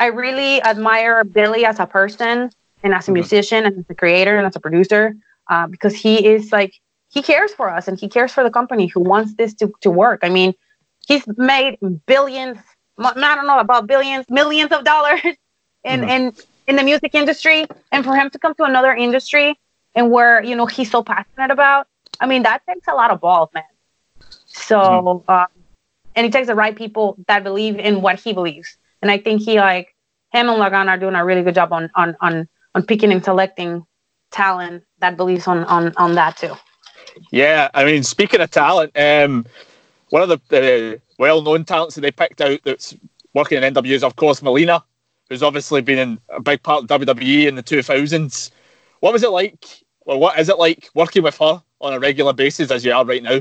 I 0.00 0.06
really 0.06 0.62
admire 0.62 1.22
Billy 1.24 1.64
as 1.66 1.78
a 1.78 1.86
person 1.86 2.50
and 2.82 2.94
as 2.94 3.06
a 3.06 3.06
mm-hmm. 3.06 3.14
musician 3.14 3.66
and 3.66 3.78
as 3.78 3.84
a 3.88 3.94
creator 3.94 4.36
and 4.36 4.46
as 4.46 4.56
a 4.56 4.60
producer 4.60 5.14
uh, 5.48 5.66
because 5.66 5.94
he 5.94 6.26
is 6.26 6.50
like 6.50 6.74
he 7.10 7.22
cares 7.22 7.52
for 7.52 7.68
us 7.68 7.86
and 7.86 8.00
he 8.00 8.08
cares 8.08 8.32
for 8.32 8.42
the 8.42 8.50
company 8.50 8.86
who 8.86 9.00
wants 9.00 9.34
this 9.34 9.52
to, 9.54 9.72
to 9.82 9.90
work. 9.90 10.20
I 10.22 10.30
mean, 10.30 10.54
he's 11.06 11.24
made 11.36 11.76
billions, 12.06 12.58
I 12.98 13.34
don't 13.34 13.46
know 13.46 13.58
about 13.58 13.86
billions, 13.86 14.24
millions 14.30 14.72
of 14.72 14.84
dollars 14.84 15.20
in, 15.24 16.00
mm-hmm. 16.00 16.08
in, 16.08 16.32
in 16.66 16.76
the 16.76 16.82
music 16.82 17.14
industry. 17.14 17.66
And 17.92 18.04
for 18.04 18.14
him 18.14 18.30
to 18.30 18.38
come 18.38 18.54
to 18.54 18.64
another 18.64 18.94
industry 18.94 19.58
and 19.94 20.10
where, 20.10 20.42
you 20.42 20.56
know, 20.56 20.66
he's 20.66 20.90
so 20.90 21.02
passionate 21.02 21.50
about, 21.50 21.88
I 22.20 22.26
mean, 22.26 22.44
that 22.44 22.62
takes 22.66 22.86
a 22.88 22.94
lot 22.94 23.10
of 23.10 23.20
balls, 23.20 23.50
man. 23.52 23.64
So, 24.46 24.78
mm-hmm. 24.78 25.30
uh, 25.30 25.46
and 26.14 26.24
he 26.24 26.30
takes 26.30 26.46
the 26.46 26.54
right 26.54 26.76
people 26.76 27.16
that 27.26 27.42
believe 27.44 27.78
in 27.78 28.02
what 28.02 28.20
he 28.20 28.32
believes. 28.32 28.78
And 29.02 29.10
I 29.10 29.18
think 29.18 29.42
he 29.42 29.58
like 29.58 29.94
him 30.32 30.48
and 30.48 30.60
Lagana 30.60 30.88
are 30.88 30.98
doing 30.98 31.14
a 31.14 31.24
really 31.24 31.42
good 31.42 31.54
job 31.54 31.72
on 31.72 31.90
on 31.94 32.16
on 32.20 32.48
on 32.74 32.84
picking 32.84 33.12
and 33.12 33.24
selecting 33.24 33.84
talent 34.30 34.84
that 34.98 35.16
believes 35.16 35.46
on 35.46 35.64
on 35.64 35.94
on 35.96 36.14
that 36.14 36.36
too. 36.36 36.54
Yeah, 37.32 37.68
I 37.74 37.84
mean, 37.84 38.02
speaking 38.02 38.40
of 38.40 38.50
talent, 38.50 38.92
um, 38.96 39.46
one 40.10 40.22
of 40.22 40.28
the, 40.28 40.40
the 40.48 41.00
well-known 41.18 41.64
talents 41.64 41.94
that 41.94 42.02
they 42.02 42.12
picked 42.12 42.40
out 42.40 42.60
that's 42.64 42.94
working 43.34 43.62
in 43.62 43.74
NW 43.74 43.90
is, 43.90 44.04
of 44.04 44.16
course, 44.16 44.42
Melina, 44.42 44.84
who's 45.28 45.42
obviously 45.42 45.80
been 45.80 45.98
in 45.98 46.20
a 46.28 46.40
big 46.40 46.62
part 46.62 46.84
of 46.84 47.00
WWE 47.00 47.46
in 47.46 47.54
the 47.54 47.62
2000s. 47.62 48.50
What 49.00 49.12
was 49.12 49.22
it 49.22 49.30
like? 49.30 49.66
Well, 50.04 50.18
what 50.18 50.38
is 50.38 50.48
it 50.48 50.58
like 50.58 50.88
working 50.94 51.22
with 51.22 51.38
her 51.38 51.62
on 51.80 51.92
a 51.92 51.98
regular 51.98 52.32
basis 52.32 52.70
as 52.70 52.84
you 52.84 52.92
are 52.92 53.04
right 53.04 53.22
now? 53.22 53.40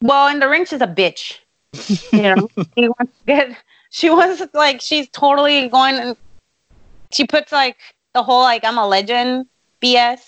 Well, 0.00 0.28
in 0.28 0.40
the 0.40 0.48
ring, 0.48 0.64
she's 0.64 0.80
a 0.80 0.86
bitch. 0.86 1.38
You 2.12 2.34
know, 2.34 2.48
he 2.76 2.88
wants 2.88 3.18
to 3.18 3.24
get 3.26 3.56
she 3.94 4.10
was 4.10 4.42
like 4.54 4.80
she's 4.80 5.08
totally 5.10 5.68
going 5.68 5.94
and 5.94 6.16
she 7.12 7.24
puts 7.24 7.52
like 7.52 7.76
the 8.12 8.22
whole 8.24 8.42
like 8.42 8.64
I'm 8.64 8.76
a 8.76 8.86
legend 8.88 9.46
BS 9.80 10.18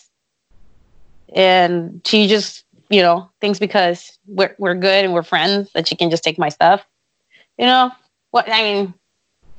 and 1.35 2.01
she 2.07 2.29
just 2.29 2.65
you 2.91 3.03
know 3.03 3.29
thinks 3.41 3.59
because 3.59 4.19
we're 4.29 4.55
we're 4.59 4.77
good 4.77 5.05
and 5.05 5.13
we're 5.13 5.25
friends 5.25 5.73
that 5.75 5.89
she 5.89 5.97
can 5.97 6.11
just 6.11 6.23
take 6.23 6.39
my 6.39 6.49
stuff 6.49 6.87
you 7.59 7.67
know 7.67 7.91
what 8.31 8.49
I 8.49 8.63
mean 8.63 8.95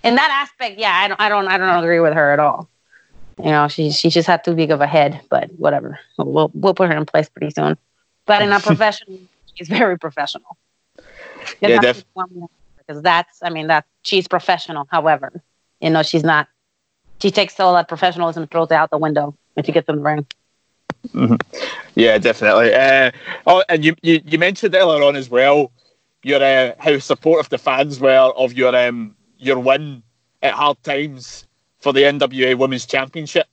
in 0.04 0.16
that 0.16 0.32
aspect 0.32 0.80
yeah 0.80 0.96
I 0.96 1.10
don't 1.10 1.20
I 1.20 1.28
don't 1.28 1.48
I 1.50 1.58
don't 1.58 1.84
agree 1.84 2.00
with 2.00 2.14
her 2.14 2.32
at 2.32 2.40
all 2.40 2.70
You 3.44 3.52
know, 3.52 3.68
she 3.68 3.92
she 3.92 4.10
just 4.10 4.28
had 4.28 4.44
too 4.44 4.56
big 4.56 4.72
of 4.72 4.82
a 4.82 4.88
head, 4.88 5.22
but 5.30 5.52
whatever. 5.60 6.00
We'll 6.18 6.50
we'll 6.56 6.74
put 6.74 6.90
her 6.90 6.98
in 6.98 7.06
place 7.06 7.30
pretty 7.30 7.52
soon. 7.54 7.78
But 8.26 8.42
in 8.42 8.52
a 8.52 8.60
professional, 8.70 9.20
she's 9.54 9.68
very 9.68 9.98
professional. 10.00 10.58
Yeah, 11.62 11.78
def- 11.80 12.04
because 12.88 13.02
that's 13.02 13.44
I 13.44 13.50
mean 13.50 13.68
that 13.68 13.86
she's 14.04 14.28
professional. 14.28 14.88
However, 14.90 15.44
you 15.82 15.90
know 15.90 16.04
she's 16.04 16.24
not. 16.24 16.48
She 17.22 17.32
takes 17.32 17.60
all 17.60 17.74
that 17.74 17.88
professionalism 17.88 18.44
and 18.44 18.52
throws 18.52 18.70
it 18.72 18.76
out 18.76 18.92
the 18.92 18.98
window 18.98 19.36
when 19.54 19.66
she 19.66 19.72
gets 19.72 19.90
in 19.90 19.98
the 19.98 20.02
ring. 20.02 20.26
Mm-hmm. 21.10 21.36
Yeah, 21.96 22.18
definitely. 22.18 22.74
Uh, 22.74 23.12
oh, 23.48 23.64
and 23.70 23.84
you, 23.84 23.96
you 24.02 24.22
you 24.26 24.38
mentioned 24.38 24.76
earlier 24.76 25.04
on 25.04 25.16
as 25.16 25.30
well 25.30 25.72
your 26.24 26.44
uh, 26.44 26.74
how 26.80 27.00
supportive 27.00 27.50
the 27.50 27.58
fans 27.58 28.00
were 28.00 28.32
of 28.36 28.54
your 28.54 28.76
um, 28.76 29.16
your 29.38 29.60
win 29.60 30.04
at 30.44 30.54
hard 30.54 30.82
times 30.84 31.48
for 31.80 31.94
the 31.94 32.02
NWA 32.02 32.58
Women's 32.58 32.86
Championship. 32.86 33.48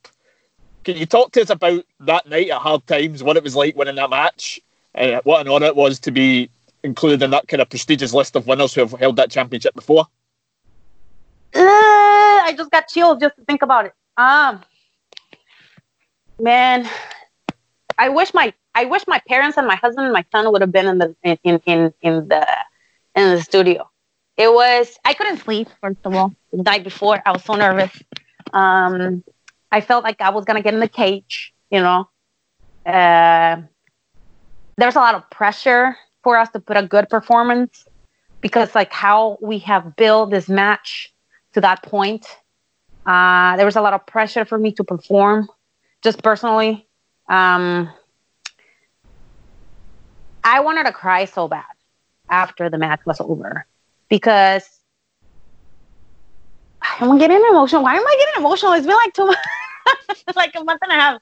Can 0.82 0.96
you 0.96 1.06
talk 1.06 1.32
to 1.32 1.42
us 1.42 1.50
about 1.50 1.84
that 2.00 2.28
night 2.28 2.50
at 2.50 2.60
hard 2.60 2.86
times? 2.86 3.22
What 3.22 3.36
it 3.36 3.44
was 3.44 3.56
like 3.56 3.76
winning 3.76 3.94
that 3.94 4.10
match? 4.10 4.60
Uh, 4.94 5.20
what 5.24 5.40
an 5.40 5.50
honour 5.50 5.66
it 5.66 5.76
was 5.76 5.98
to 6.00 6.10
be 6.10 6.50
included 6.84 7.22
in 7.22 7.30
that 7.30 7.48
kind 7.48 7.60
of 7.60 7.68
prestigious 7.68 8.12
list 8.12 8.36
of 8.36 8.46
winners 8.46 8.74
who 8.74 8.82
have 8.82 8.92
held 8.92 9.16
that 9.16 9.30
championship 9.30 9.74
before? 9.74 10.06
Uh, 11.54 11.60
I 11.60 12.54
just 12.56 12.70
got 12.70 12.88
chills 12.88 13.18
just 13.20 13.36
to 13.36 13.44
think 13.44 13.62
about 13.62 13.86
it. 13.86 13.94
Um, 14.16 14.60
man, 16.38 16.88
I 17.98 18.10
wish 18.10 18.34
my 18.34 18.52
I 18.74 18.84
wish 18.84 19.02
my 19.06 19.20
parents 19.28 19.56
and 19.56 19.66
my 19.66 19.76
husband 19.76 20.06
and 20.06 20.12
my 20.12 20.24
son 20.30 20.50
would 20.52 20.60
have 20.60 20.72
been 20.72 20.86
in 20.86 20.98
the 20.98 21.16
in 21.22 21.38
in 21.42 21.94
in, 22.02 22.28
the 22.28 22.46
in 23.14 23.34
the 23.34 23.40
studio. 23.40 23.88
It 24.36 24.52
was 24.52 24.98
I 25.04 25.14
couldn't 25.14 25.38
sleep 25.38 25.68
first 25.80 25.98
of 26.04 26.14
all 26.14 26.32
the 26.52 26.62
night 26.62 26.84
before. 26.84 27.22
I 27.24 27.32
was 27.32 27.44
so 27.44 27.54
nervous. 27.54 28.02
Um, 28.52 29.24
I 29.70 29.80
felt 29.80 30.04
like 30.04 30.20
I 30.20 30.30
was 30.30 30.44
gonna 30.44 30.62
get 30.62 30.74
in 30.74 30.80
the 30.80 30.88
cage. 30.88 31.54
You 31.70 31.80
know, 31.80 32.08
uh, 32.84 33.62
there 34.76 34.86
was 34.86 34.96
a 34.96 35.00
lot 35.00 35.14
of 35.14 35.30
pressure 35.30 35.96
for 36.24 36.36
us 36.36 36.48
to 36.50 36.60
put 36.60 36.76
a 36.76 36.82
good 36.82 37.08
performance 37.08 37.86
because 38.40 38.74
like 38.74 38.92
how 38.92 39.38
we 39.40 39.58
have 39.60 39.94
built 39.96 40.30
this 40.30 40.48
match 40.48 41.12
to 41.52 41.60
that 41.60 41.82
point 41.82 42.26
uh, 43.06 43.56
there 43.56 43.66
was 43.66 43.76
a 43.76 43.80
lot 43.82 43.92
of 43.92 44.06
pressure 44.06 44.44
for 44.44 44.58
me 44.58 44.72
to 44.72 44.82
perform 44.82 45.48
just 46.02 46.22
personally. 46.22 46.86
Um, 47.28 47.90
i 50.46 50.60
wanted 50.60 50.84
to 50.84 50.92
cry 50.92 51.24
so 51.24 51.48
bad 51.48 51.64
after 52.30 52.68
the 52.68 52.76
match 52.76 53.00
was 53.06 53.18
over 53.20 53.66
because 54.10 54.68
i'm 57.00 57.16
getting 57.18 57.42
emotional. 57.48 57.82
Why 57.82 57.94
am 57.96 58.06
i 58.06 58.16
getting 58.18 58.44
emotional? 58.44 58.72
It's 58.74 58.86
been 58.86 58.94
like 58.94 59.14
two 59.14 59.24
months 59.24 60.24
like 60.36 60.54
a 60.54 60.62
month 60.62 60.80
and 60.82 60.92
a 60.92 60.94
half. 60.94 61.20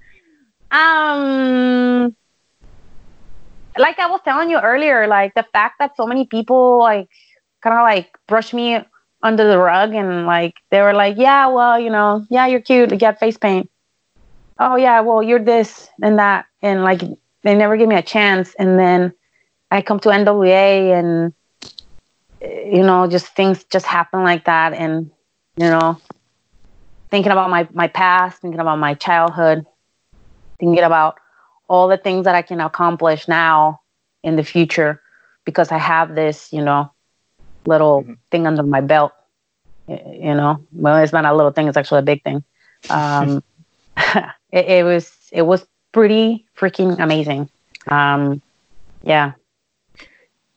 Um 0.72 2.16
like 3.78 3.98
I 3.98 4.08
was 4.08 4.20
telling 4.24 4.50
you 4.50 4.58
earlier, 4.58 5.06
like 5.06 5.35
the 5.35 5.46
fact 5.52 5.76
that 5.78 5.96
so 5.96 6.06
many 6.06 6.26
people 6.26 6.78
like 6.78 7.08
kind 7.62 7.76
of 7.76 7.82
like 7.82 8.16
brush 8.28 8.52
me 8.52 8.80
under 9.22 9.48
the 9.48 9.58
rug 9.58 9.94
and 9.94 10.26
like 10.26 10.54
they 10.70 10.82
were 10.82 10.92
like, 10.92 11.16
yeah, 11.16 11.46
well, 11.46 11.78
you 11.78 11.90
know, 11.90 12.26
yeah, 12.28 12.46
you're 12.46 12.61
cute, 12.61 12.90
you 12.90 12.98
got 12.98 13.18
face 13.18 13.38
paint. 13.38 13.70
Oh 14.58 14.76
yeah, 14.76 15.00
well, 15.00 15.22
you're 15.22 15.42
this 15.42 15.88
and 16.02 16.18
that, 16.18 16.46
and 16.61 16.82
like 16.85 17.02
they 17.42 17.54
never 17.54 17.76
gave 17.76 17.88
me 17.88 17.96
a 17.96 18.02
chance. 18.02 18.54
And 18.58 18.78
then 18.78 19.12
I 19.70 19.82
come 19.82 20.00
to 20.00 20.11
NWA 20.11 20.98
and 20.98 21.32
you 22.42 22.82
know, 22.82 23.06
just 23.06 23.26
things 23.28 23.64
just 23.64 23.87
happen 23.87 24.22
like 24.22 24.44
that, 24.46 24.72
and 24.72 25.11
you 25.56 25.66
know, 25.66 25.98
thinking 27.11 27.32
about 27.32 27.50
my 27.50 27.68
my 27.72 27.88
past, 27.88 28.40
thinking 28.42 28.61
about 28.61 28.78
my 28.78 28.94
childhood, 28.94 29.64
thinking 30.58 30.82
about 30.82 31.18
all 31.72 31.88
the 31.88 31.96
things 31.96 32.26
that 32.26 32.35
I 32.35 32.42
can 32.42 32.61
accomplish 32.61 33.26
now 33.26 33.80
in 34.22 34.37
the 34.37 34.44
future 34.44 35.00
because 35.46 35.72
I 35.72 35.78
have 35.78 36.14
this, 36.14 36.52
you 36.52 36.62
know, 36.62 36.92
little 37.64 38.02
mm-hmm. 38.02 38.12
thing 38.30 38.46
under 38.46 38.62
my 38.62 38.82
belt. 38.82 39.12
You 39.88 40.35
know, 40.35 40.62
well, 40.72 41.02
it's 41.02 41.14
not 41.14 41.24
a 41.24 41.35
little 41.35 41.50
thing; 41.50 41.68
it's 41.68 41.76
actually 41.78 42.00
a 42.00 42.02
big 42.02 42.22
thing. 42.22 42.44
Um, 42.90 43.42
it, 44.52 44.66
it, 44.66 44.85
was 44.85 45.11
it 45.32 45.42
was 45.42 45.66
pretty 45.92 46.44
freaking 46.56 46.98
amazing. 47.00 47.48
Um, 47.88 48.42
yeah. 49.02 49.32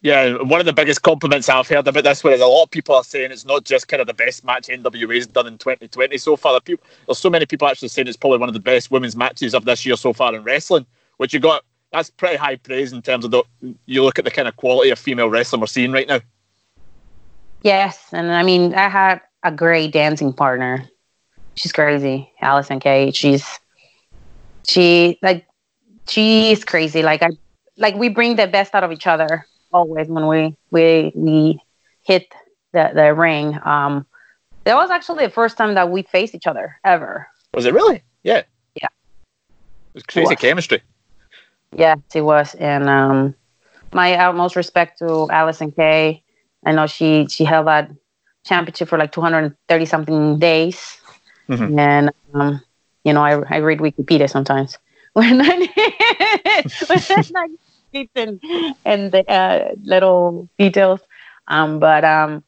Yeah, 0.01 0.37
one 0.43 0.59
of 0.59 0.67
the 0.67 0.73
biggest 0.73 1.01
compliments 1.01 1.49
I've 1.49 1.67
heard 1.67 1.87
about 1.87 2.03
this, 2.03 2.23
whereas 2.23 2.41
a 2.41 2.45
lot 2.45 2.65
of 2.65 2.71
people 2.71 2.93
are 2.93 3.03
saying 3.03 3.31
it's 3.31 3.45
not 3.45 3.63
just 3.63 3.87
kind 3.87 4.01
of 4.01 4.05
the 4.05 4.13
best 4.13 4.43
match 4.43 4.67
NWA's 4.67 5.25
done 5.25 5.47
in 5.47 5.57
2020 5.57 6.17
so 6.19 6.35
far. 6.35 6.59
There's 6.63 7.17
so 7.17 7.29
many 7.31 7.47
people 7.47 7.67
actually 7.67 7.87
saying 7.87 8.07
it's 8.07 8.17
probably 8.17 8.37
one 8.37 8.49
of 8.49 8.53
the 8.53 8.59
best 8.59 8.91
women's 8.91 9.15
matches 9.15 9.55
of 9.55 9.65
this 9.65 9.83
year 9.83 9.95
so 9.95 10.13
far 10.13 10.35
in 10.35 10.43
wrestling 10.43 10.85
which 11.17 11.33
you 11.33 11.39
got. 11.39 11.63
That's 11.91 12.09
pretty 12.09 12.35
high 12.35 12.57
praise 12.57 12.91
in 12.91 13.01
terms 13.01 13.25
of 13.25 13.31
the. 13.31 13.43
You 13.85 14.03
look 14.03 14.19
at 14.19 14.25
the 14.25 14.31
kind 14.31 14.47
of 14.47 14.55
quality 14.55 14.89
of 14.89 14.99
female 14.99 15.29
wrestling 15.29 15.61
we're 15.61 15.67
seeing 15.67 15.91
right 15.91 16.07
now. 16.07 16.19
Yes, 17.61 18.09
and 18.11 18.31
I 18.31 18.43
mean, 18.43 18.73
I 18.73 18.89
had 18.89 19.21
a 19.43 19.51
great 19.51 19.91
dancing 19.91 20.33
partner. 20.33 20.89
She's 21.55 21.71
crazy, 21.71 22.31
Allysin 22.41 22.81
Kay. 22.81 23.11
She's 23.11 23.47
she 24.67 25.17
like 25.21 25.47
she's 26.07 26.63
crazy. 26.63 27.01
Like 27.01 27.23
I 27.23 27.29
like 27.77 27.95
we 27.95 28.09
bring 28.09 28.35
the 28.35 28.47
best 28.47 28.75
out 28.75 28.83
of 28.83 28.91
each 28.91 29.07
other 29.07 29.45
always 29.71 30.07
when 30.07 30.27
we 30.27 30.55
we 30.71 31.11
we 31.15 31.59
hit 32.03 32.27
the 32.73 32.91
the 32.93 33.13
ring. 33.13 33.57
Um, 33.63 34.05
that 34.65 34.75
was 34.75 34.89
actually 34.89 35.25
the 35.25 35.31
first 35.31 35.57
time 35.57 35.75
that 35.75 35.89
we 35.89 36.03
faced 36.03 36.35
each 36.35 36.47
other 36.47 36.79
ever. 36.83 37.27
Was 37.53 37.65
it 37.65 37.73
really? 37.73 38.03
Yeah. 38.23 38.43
Yeah. 38.81 38.87
It 38.87 39.93
was 39.93 40.03
crazy 40.03 40.25
it 40.25 40.29
was. 40.29 40.39
chemistry. 40.39 40.81
Yes, 41.73 41.99
it 42.13 42.21
was. 42.21 42.55
And 42.55 42.89
um, 42.89 43.35
my 43.93 44.13
utmost 44.15 44.55
respect 44.55 44.99
to 44.99 45.05
Allysin 45.31 45.75
Kay. 45.75 46.23
I 46.65 46.71
know 46.71 46.87
she 46.87 47.27
she 47.27 47.45
held 47.45 47.67
that 47.67 47.91
championship 48.45 48.89
for 48.89 48.97
like 48.97 49.11
230 49.11 49.85
something 49.85 50.39
days. 50.39 50.97
Mm-hmm. 51.49 51.79
And 51.79 52.11
um, 52.33 52.61
you 53.03 53.13
know, 53.13 53.21
I 53.23 53.41
I 53.49 53.57
read 53.57 53.79
Wikipedia 53.79 54.29
sometimes 54.29 54.77
when 55.13 55.41
I 55.41 56.63
when 56.87 57.25
and 58.15 58.41
and 58.85 59.11
the 59.11 59.29
uh, 59.31 59.75
little 59.83 60.49
details. 60.57 61.01
Um, 61.47 61.79
but 61.79 62.03
um, 62.03 62.43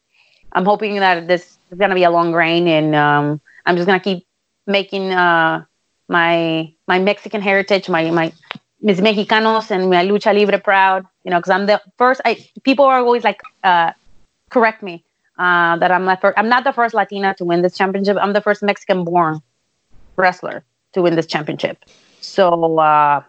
I'm 0.52 0.64
hoping 0.64 0.96
that 0.96 1.28
this 1.28 1.58
is 1.70 1.78
gonna 1.78 1.94
be 1.94 2.04
a 2.04 2.10
long 2.10 2.32
reign, 2.32 2.66
and 2.66 2.94
um, 2.94 3.40
I'm 3.64 3.76
just 3.76 3.86
gonna 3.86 4.00
keep 4.00 4.26
making 4.66 5.12
uh, 5.12 5.64
my 6.08 6.72
my 6.86 6.98
Mexican 6.98 7.40
heritage, 7.40 7.88
my 7.88 8.10
my 8.10 8.32
mis 8.80 9.00
mexicanos 9.00 9.70
and 9.70 9.90
my 9.90 10.04
lucha 10.04 10.32
libre 10.34 10.58
proud 10.58 11.04
you 11.24 11.30
know 11.30 11.38
because 11.38 11.50
i'm 11.50 11.66
the 11.66 11.80
first 11.96 12.20
i 12.24 12.36
people 12.62 12.84
are 12.84 12.98
always 12.98 13.24
like 13.24 13.40
uh, 13.64 13.92
correct 14.50 14.82
me 14.82 15.04
uh, 15.38 15.76
that 15.76 15.90
i'm 15.90 16.04
not 16.04 16.20
first, 16.20 16.38
i'm 16.38 16.48
not 16.48 16.64
the 16.64 16.72
first 16.72 16.94
latina 16.94 17.34
to 17.34 17.44
win 17.44 17.62
this 17.62 17.76
championship. 17.76 18.16
I'm 18.20 18.32
the 18.32 18.40
first 18.40 18.62
mexican 18.62 19.04
born 19.04 19.40
wrestler 20.16 20.64
to 20.92 21.02
win 21.02 21.14
this 21.16 21.26
championship. 21.26 21.84
So 22.20 22.78
uh, 22.78 23.22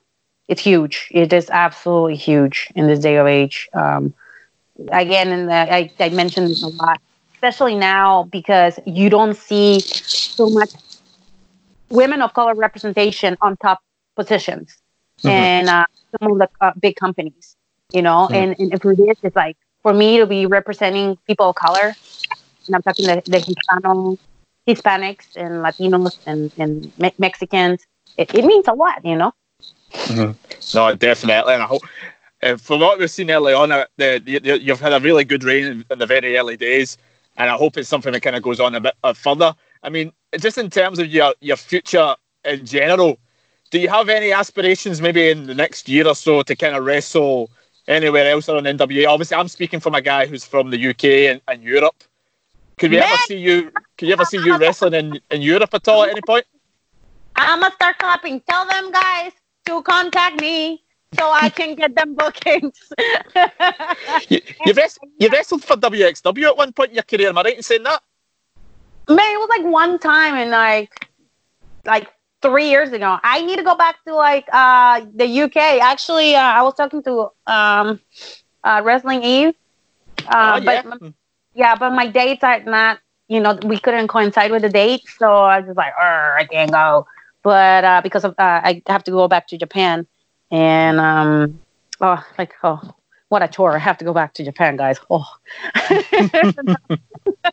it's 0.47 0.61
huge. 0.61 1.09
It 1.11 1.31
is 1.31 1.49
absolutely 1.51 2.15
huge 2.15 2.71
in 2.75 2.87
this 2.87 2.99
day 2.99 3.17
of 3.17 3.27
age. 3.27 3.69
Um, 3.73 4.13
again 4.91 5.29
and 5.29 5.53
I, 5.53 5.91
I 5.99 6.09
mentioned 6.09 6.49
this 6.49 6.63
a 6.63 6.67
lot 6.67 7.01
especially 7.33 7.75
now 7.75 8.23
because 8.23 8.79
you 8.85 9.09
don't 9.09 9.35
see 9.35 9.79
so 9.79 10.49
much 10.49 10.71
women 11.89 12.21
of 12.21 12.33
color 12.33 12.53
representation 12.53 13.37
on 13.41 13.57
top 13.57 13.79
positions 14.15 14.77
mm-hmm. 15.19 15.29
and 15.29 15.69
uh, 15.69 15.85
some 16.19 16.31
of 16.31 16.37
the 16.39 16.49
uh, 16.61 16.71
big 16.79 16.95
companies, 16.95 17.55
you 17.91 18.01
know. 18.01 18.27
Mm-hmm. 18.29 18.61
And, 18.61 18.71
and 18.71 18.81
for 18.81 18.95
this, 18.95 19.17
it's 19.23 19.35
like 19.35 19.57
for 19.81 19.93
me 19.93 20.17
to 20.17 20.25
be 20.25 20.45
representing 20.45 21.17
people 21.27 21.49
of 21.49 21.55
color, 21.55 21.95
and 22.67 22.75
I'm 22.75 22.81
talking 22.81 23.05
the, 23.05 23.21
the 23.25 23.39
Hispano, 23.39 24.17
Hispanics 24.67 25.35
and 25.35 25.63
Latinos 25.63 26.17
and, 26.25 26.51
and 26.57 26.91
Me- 26.99 27.13
Mexicans. 27.17 27.85
It, 28.17 28.33
it 28.35 28.45
means 28.45 28.67
a 28.67 28.73
lot, 28.73 29.03
you 29.05 29.15
know. 29.15 29.33
Mm-hmm. 29.93 30.77
No, 30.77 30.95
definitely, 30.95 31.53
and 31.53 31.63
I 31.63 31.65
hope. 31.65 31.81
Uh, 32.41 32.55
from 32.55 32.79
what 32.79 32.97
we've 32.97 33.11
seen 33.11 33.29
early 33.31 33.51
on, 33.51 33.69
uh, 33.69 33.85
the, 33.97 34.19
the, 34.19 34.61
you've 34.61 34.79
had 34.79 34.93
a 34.93 34.99
really 35.01 35.25
good 35.25 35.43
reign 35.43 35.65
in, 35.65 35.85
in, 35.91 35.99
the 35.99 36.05
very 36.05 36.37
early 36.37 36.55
days, 36.55 36.97
and 37.35 37.49
I 37.49 37.57
hope 37.57 37.77
it's 37.77 37.89
something 37.89 38.13
that 38.13 38.21
kind 38.21 38.35
of 38.35 38.41
goes 38.41 38.61
on 38.61 38.75
a 38.75 38.79
bit 38.79 38.93
uh, 39.03 39.13
further. 39.13 39.53
I 39.83 39.89
mean, 39.89 40.13
just 40.37 40.57
in 40.57 40.69
terms 40.69 40.99
of 40.99 41.07
your, 41.07 41.33
your 41.41 41.57
future 41.57 42.15
in 42.45 42.65
general, 42.65 43.17
do 43.71 43.79
you 43.79 43.89
have 43.89 44.09
any 44.09 44.31
aspirations 44.31 45.01
maybe 45.01 45.29
in 45.29 45.45
the 45.45 45.55
next 45.55 45.87
year 45.87 46.07
or 46.07 46.15
so 46.15 46.41
to 46.41 46.55
kind 46.55 46.75
of 46.75 46.83
wrestle 46.83 47.49
anywhere 47.87 48.29
else 48.31 48.49
on 48.49 48.63
NWA? 48.63 49.07
Obviously, 49.07 49.37
I'm 49.37 49.47
speaking 49.47 49.79
from 49.79 49.95
a 49.95 50.01
guy 50.01 50.25
who's 50.25 50.45
from 50.45 50.69
the 50.69 50.89
UK 50.89 51.05
and, 51.31 51.41
and 51.47 51.63
Europe. 51.63 52.03
Could 52.77 52.91
we 52.91 52.97
ever 52.97 53.17
see 53.27 53.37
you? 53.37 53.71
Could 53.97 54.07
you 54.07 54.13
ever 54.13 54.25
see 54.25 54.37
you 54.37 54.57
wrestling 54.57 54.93
in, 54.93 55.19
in 55.31 55.41
Europe 55.41 55.73
at 55.73 55.87
all 55.87 56.03
at 56.03 56.09
any 56.09 56.21
point? 56.25 56.45
I'm 57.35 57.59
gonna 57.59 57.73
start 57.73 57.97
clapping. 57.99 58.41
Tell 58.41 58.65
them 58.65 58.91
guys 58.91 59.33
to 59.65 59.81
contact 59.83 60.39
me 60.39 60.83
so 61.17 61.29
I 61.29 61.49
can 61.49 61.75
get 61.75 61.95
them 61.95 62.15
bookings. 62.15 62.91
you, 64.29 64.39
you, 64.65 64.73
wrestled, 64.73 65.11
you 65.19 65.29
wrestled 65.29 65.63
for 65.63 65.75
WXW 65.75 66.43
at 66.45 66.57
one 66.57 66.71
point 66.71 66.91
in 66.91 66.95
your 66.95 67.03
career. 67.03 67.29
Am 67.29 67.37
I 67.37 67.41
right 67.41 67.57
in 67.57 67.63
saying 67.63 67.83
that? 67.83 68.01
Man, 69.09 69.17
it 69.19 69.39
was 69.39 69.49
like 69.49 69.65
one 69.65 69.99
time 69.99 70.35
in 70.35 70.49
like 70.49 71.07
like 71.85 72.07
three 72.41 72.69
years 72.69 72.91
ago. 72.91 73.17
I 73.23 73.41
need 73.41 73.57
to 73.57 73.63
go 73.63 73.75
back 73.75 74.03
to 74.05 74.13
like 74.15 74.47
uh, 74.51 75.05
the 75.15 75.41
UK. 75.43 75.57
Actually, 75.81 76.35
uh, 76.35 76.41
I 76.41 76.61
was 76.61 76.75
talking 76.75 77.03
to 77.03 77.29
um, 77.47 77.99
uh, 78.63 78.81
Wrestling 78.83 79.23
Eve, 79.23 79.53
uh, 80.27 80.59
Oh, 80.59 80.63
yeah. 80.63 80.81
but 80.83 81.13
yeah, 81.53 81.75
but 81.75 81.91
my 81.91 82.07
dates 82.07 82.43
are 82.43 82.59
not. 82.63 82.99
You 83.27 83.39
know, 83.39 83.57
we 83.63 83.77
couldn't 83.79 84.07
coincide 84.07 84.51
with 84.51 84.63
the 84.63 84.69
date, 84.69 85.03
so 85.07 85.27
I 85.43 85.59
was 85.59 85.67
just 85.67 85.77
like, 85.77 85.93
"Arr, 85.99 86.37
I 86.37 86.45
can't 86.45 86.71
go. 86.71 87.05
But 87.43 87.83
uh, 87.83 88.01
because 88.01 88.23
of 88.23 88.31
uh, 88.39 88.61
I 88.63 88.81
have 88.87 89.03
to 89.03 89.11
go 89.11 89.27
back 89.27 89.47
to 89.49 89.57
Japan, 89.57 90.07
and 90.51 90.99
um, 90.99 91.59
oh, 92.01 92.23
like 92.37 92.53
oh, 92.63 92.79
what 93.29 93.43
a 93.43 93.47
chore! 93.47 93.75
I 93.75 93.79
have 93.79 93.97
to 93.99 94.05
go 94.05 94.13
back 94.13 94.33
to 94.35 94.43
Japan, 94.43 94.77
guys. 94.77 94.99
Oh. 95.09 95.25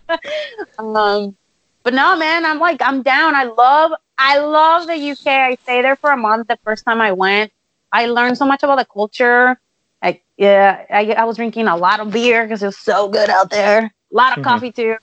um, 0.78 1.36
but 1.82 1.94
no, 1.94 2.16
man, 2.16 2.44
I'm 2.44 2.58
like 2.58 2.80
I'm 2.82 3.02
down. 3.02 3.34
I 3.34 3.44
love 3.44 3.92
I 4.18 4.38
love 4.38 4.86
the 4.86 4.96
UK. 4.96 5.30
I 5.42 5.56
stayed 5.62 5.84
there 5.84 5.96
for 5.96 6.10
a 6.10 6.16
month 6.16 6.48
the 6.48 6.58
first 6.64 6.84
time 6.84 7.00
I 7.00 7.12
went. 7.12 7.52
I 7.92 8.06
learned 8.06 8.38
so 8.38 8.46
much 8.46 8.62
about 8.62 8.78
the 8.78 8.84
culture. 8.86 9.58
I 10.02 10.20
yeah, 10.36 10.84
I, 10.90 11.12
I 11.12 11.24
was 11.24 11.36
drinking 11.36 11.66
a 11.68 11.76
lot 11.76 12.00
of 12.00 12.10
beer 12.12 12.44
because 12.44 12.62
it 12.62 12.66
was 12.66 12.78
so 12.78 13.08
good 13.08 13.30
out 13.30 13.50
there. 13.50 13.78
A 14.12 14.16
lot 14.16 14.32
of 14.32 14.40
Mhm. 14.40 14.42
coffee 14.42 14.72
too. 14.72 14.96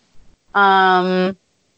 Um, 0.54 1.38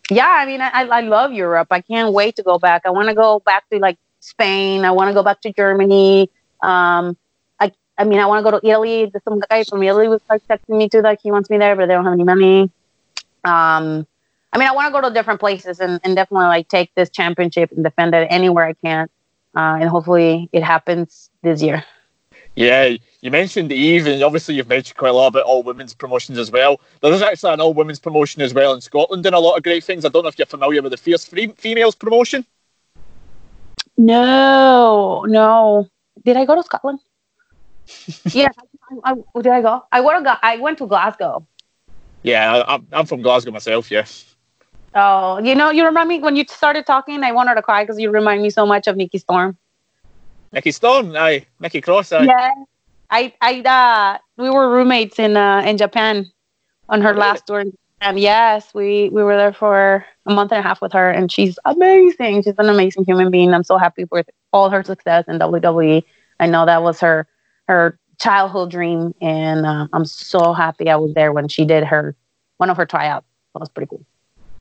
yeah, 0.10 0.28
I 0.30 0.46
mean, 0.46 0.62
I, 0.62 0.70
I 0.72 1.02
love 1.02 1.34
Europe. 1.34 1.68
I 1.72 1.82
can't 1.82 2.14
wait 2.14 2.36
to 2.38 2.44
go 2.44 2.58
back. 2.60 2.84
I 2.86 2.92
want 2.92 3.10
to 3.10 3.16
go 3.16 3.42
back 3.46 3.64
to 3.72 3.80
like 3.80 3.98
Spain. 4.20 4.86
I 4.86 4.92
want 4.92 5.10
to 5.10 5.14
go 5.14 5.24
back 5.24 5.42
to 5.42 5.52
Germany. 5.54 6.30
Um, 6.62 7.18
I 7.60 7.72
I 7.98 8.04
mean, 8.06 8.20
I 8.20 8.26
want 8.28 8.46
to 8.46 8.52
go 8.52 8.60
to 8.60 8.68
Italy. 8.68 9.12
Some 9.28 9.40
guy 9.50 9.64
from 9.66 9.84
Italy 9.84 10.08
was 10.08 10.22
like 10.30 10.42
texting 10.50 10.78
me 10.78 10.90
too, 10.90 11.02
like 11.02 11.20
he 11.22 11.32
wants 11.32 11.50
me 11.50 11.58
there, 11.58 11.76
but 11.76 11.88
they 11.88 11.94
don't 11.94 12.06
have 12.06 12.14
any 12.14 12.24
money. 12.24 12.72
Um, 13.44 14.06
I 14.56 14.58
mean, 14.58 14.70
I 14.70 14.72
want 14.72 14.88
to 14.88 14.92
go 14.94 15.06
to 15.06 15.14
different 15.14 15.42
places 15.42 15.82
and, 15.82 16.00
and 16.06 16.16
definitely 16.16 16.46
like 16.46 16.70
take 16.70 16.90
this 16.96 17.10
championship 17.10 17.74
and 17.74 17.84
defend 17.84 18.16
it 18.16 18.26
anywhere 18.32 18.66
I 18.66 18.72
can. 18.74 19.10
Uh, 19.54 19.80
and 19.82 19.90
hopefully 19.90 20.50
it 20.54 20.64
happens 20.64 21.30
this 21.44 21.62
year. 21.62 21.84
Yeah, 22.56 22.96
you 23.20 23.32
mentioned 23.32 23.74
Eve, 23.74 24.08
and 24.08 24.24
obviously 24.24 24.56
you've 24.56 24.70
mentioned 24.70 24.96
quite 24.96 25.10
a 25.10 25.14
lot 25.14 25.28
about 25.28 25.44
all 25.44 25.62
women's 25.62 25.94
promotions 25.94 26.38
as 26.38 26.52
well. 26.52 26.80
There's 27.02 27.22
actually 27.22 27.52
an 27.54 27.60
all 27.60 27.74
women's 27.74 28.00
promotion 28.00 28.42
as 28.42 28.54
well 28.54 28.74
in 28.74 28.80
Scotland, 28.80 29.24
doing 29.24 29.34
a 29.34 29.40
lot 29.42 29.58
of 29.58 29.64
great 29.64 29.84
things. 29.84 30.06
I 30.06 30.08
don't 30.08 30.24
know 30.24 30.30
if 30.30 30.40
you're 30.40 30.46
familiar 30.46 30.82
with 30.82 30.94
the 30.94 30.98
Fierce 30.98 31.26
Females 31.26 31.96
promotion. 31.96 32.46
No, 33.98 35.26
no. 35.28 35.90
Did 36.24 36.38
I 36.38 36.46
go 36.46 36.56
to 36.56 36.64
Scotland? 36.64 37.00
yeah, 38.32 38.48
I, 39.04 39.12
I, 39.12 39.42
did 39.42 39.52
I 39.52 39.62
go? 39.62 39.84
I 39.92 40.00
went 40.00 40.24
to 40.24 40.40
I 40.42 40.56
went 40.58 40.78
to 40.78 40.88
Glasgow. 40.88 41.46
Yeah, 42.24 42.54
I, 42.54 42.60
I'm- 42.72 42.88
I'm 42.94 43.06
from 43.06 43.22
Glasgow 43.22 43.52
myself. 43.52 43.92
Yeah, 43.92 44.06
Oh, 44.96 45.40
you 45.44 45.56
know, 45.56 45.72
you 45.72 45.86
remind 45.86 46.08
me 46.08 46.20
when 46.20 46.38
you 46.38 46.46
started 46.48 46.86
talking, 46.86 47.22
I 47.24 47.32
wanted 47.34 47.56
to 47.56 47.62
cry 47.62 47.84
because 47.84 48.00
you 48.00 48.10
remind 48.12 48.42
me 48.42 48.50
so 48.50 48.66
much 48.66 48.88
of 48.88 48.96
Nikki 48.96 49.18
Storm. 49.18 49.58
Nikki 50.54 50.72
Storm, 50.72 51.14
aye, 51.18 51.46
Nikki 51.60 51.82
Cross, 51.82 52.14
aye. 52.14 52.24
Yeah, 52.24 52.54
I, 53.10 53.34
I, 53.42 53.60
uh, 53.60 54.18
we 54.42 54.50
were 54.50 54.72
roommates 54.72 55.20
in, 55.20 55.36
uh, 55.36 55.64
in 55.66 55.78
Japan 55.78 56.32
on 56.88 57.02
her 57.02 57.10
Oh, 57.10 57.12
really? 57.12 57.20
last 57.20 57.46
tour. 57.46 57.66
And 58.00 58.20
yes, 58.20 58.74
we, 58.74 59.10
we 59.10 59.22
were 59.22 59.36
there 59.36 59.52
for 59.52 60.06
a 60.26 60.34
month 60.34 60.54
and 60.54 60.60
a 60.60 60.62
half 60.62 60.82
with 60.82 60.94
her, 60.94 61.12
and 61.12 61.30
she's 61.30 61.60
amazing. 61.66 62.44
She's 62.44 62.54
an 62.58 62.70
amazing 62.70 63.04
human 63.04 63.32
being. 63.32 63.54
I'm 63.54 63.64
so 63.64 63.78
happy 63.78 64.06
with 64.12 64.30
all 64.54 64.70
her 64.70 64.84
success 64.84 65.26
in 65.28 65.40
WWE. 65.40 66.04
I 66.40 66.46
know 66.48 66.66
that 66.66 66.84
was 66.84 67.02
her, 67.02 67.28
her 67.68 68.00
childhood 68.20 68.72
dream, 68.72 69.14
and 69.22 69.66
uh, 69.66 69.88
I'm 69.92 70.06
so 70.06 70.54
happy 70.54 70.90
I 70.90 70.96
was 70.96 71.14
there 71.16 71.34
when 71.34 71.50
she 71.50 71.66
did 71.66 71.84
her, 71.84 72.16
one 72.58 72.70
of 72.70 72.78
her 72.78 72.86
tryouts. 72.86 73.28
That 73.54 73.60
was 73.60 73.70
pretty 73.70 73.90
cool. 73.90 74.06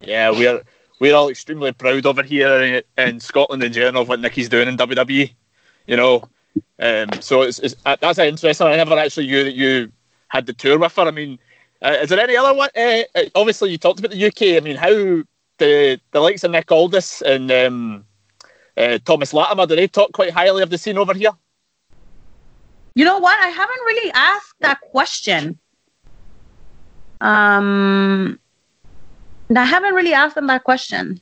Yeah, 0.07 0.31
we're 0.31 0.63
we're 1.01 1.15
all 1.15 1.29
extremely 1.29 1.73
proud 1.73 2.07
over 2.07 2.23
here 2.23 2.83
in, 2.97 3.21
Scotland 3.21 3.63
in 3.63 3.73
general 3.73 4.03
of 4.03 4.09
what 4.09 4.21
Nikki's 4.21 4.49
doing 4.49 4.69
in 4.69 4.77
WWE. 4.77 5.35
You 5.87 5.97
know, 5.97 6.29
um, 6.79 7.09
so 7.21 7.43
it's, 7.43 7.59
it's 7.59 7.75
uh, 7.85 7.97
that's 8.01 8.19
interesting. 8.19 8.67
I 8.67 8.77
never 8.77 8.99
actually 8.99 9.27
knew 9.27 9.45
that 9.45 9.55
you 9.55 9.93
had 10.29 10.47
the 10.47 10.53
tour 10.53 10.79
with 10.79 10.95
her. 10.97 11.03
I 11.03 11.11
mean, 11.11 11.39
uh, 11.83 11.99
is 12.03 12.09
there 12.09 12.21
any 12.21 12.37
other 12.37 12.55
one? 12.55 12.71
Uh, 12.77 13.03
uh, 13.15 13.25
obviously, 13.35 13.71
you 13.71 13.79
talked 13.79 13.99
about 13.99 14.13
the 14.13 14.27
UK. 14.27 14.57
I 14.57 14.61
mean, 14.61 14.77
how 14.77 15.23
the 15.59 16.01
the 16.13 16.21
likes 16.21 16.45
of 16.45 16.51
Nick 16.51 16.71
Aldis 16.71 17.23
and 17.23 17.51
um, 17.51 18.05
uh, 18.77 18.99
Thomas 19.05 19.33
Latimer 19.33 19.67
do 19.67 19.77
they 19.77 19.89
talk 19.89 20.13
quite 20.13 20.31
highly 20.31 20.63
of 20.63 20.71
the 20.71 20.79
scene 20.79 20.99
over 20.99 21.15
here? 21.15 21.33
You 22.95 23.05
know 23.05 23.19
what? 23.19 23.39
I 23.41 23.49
haven't 23.49 23.81
really 23.87 24.13
asked 24.13 24.55
that 24.61 24.81
question. 24.81 25.59
Um, 27.21 28.39
I 29.55 29.65
haven't 29.65 29.95
really 29.95 30.15
asked 30.15 30.35
them 30.35 30.47
that 30.49 30.65
question. 30.65 31.21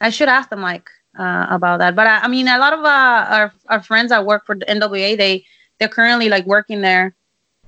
I 0.00 0.10
should 0.10 0.28
ask 0.28 0.50
them 0.50 0.60
like 0.60 0.88
uh, 1.18 1.46
about 1.50 1.78
that. 1.80 1.96
But 1.96 2.06
I, 2.06 2.20
I 2.20 2.28
mean, 2.28 2.48
a 2.48 2.58
lot 2.58 2.72
of 2.72 2.80
uh, 2.80 3.26
our 3.30 3.52
our 3.68 3.82
friends 3.82 4.10
that 4.10 4.24
work 4.24 4.46
for 4.46 4.54
the 4.54 4.64
NWA, 4.66 5.16
they 5.16 5.44
they're 5.78 5.88
currently 5.88 6.28
like 6.28 6.46
working 6.46 6.80
there 6.80 7.14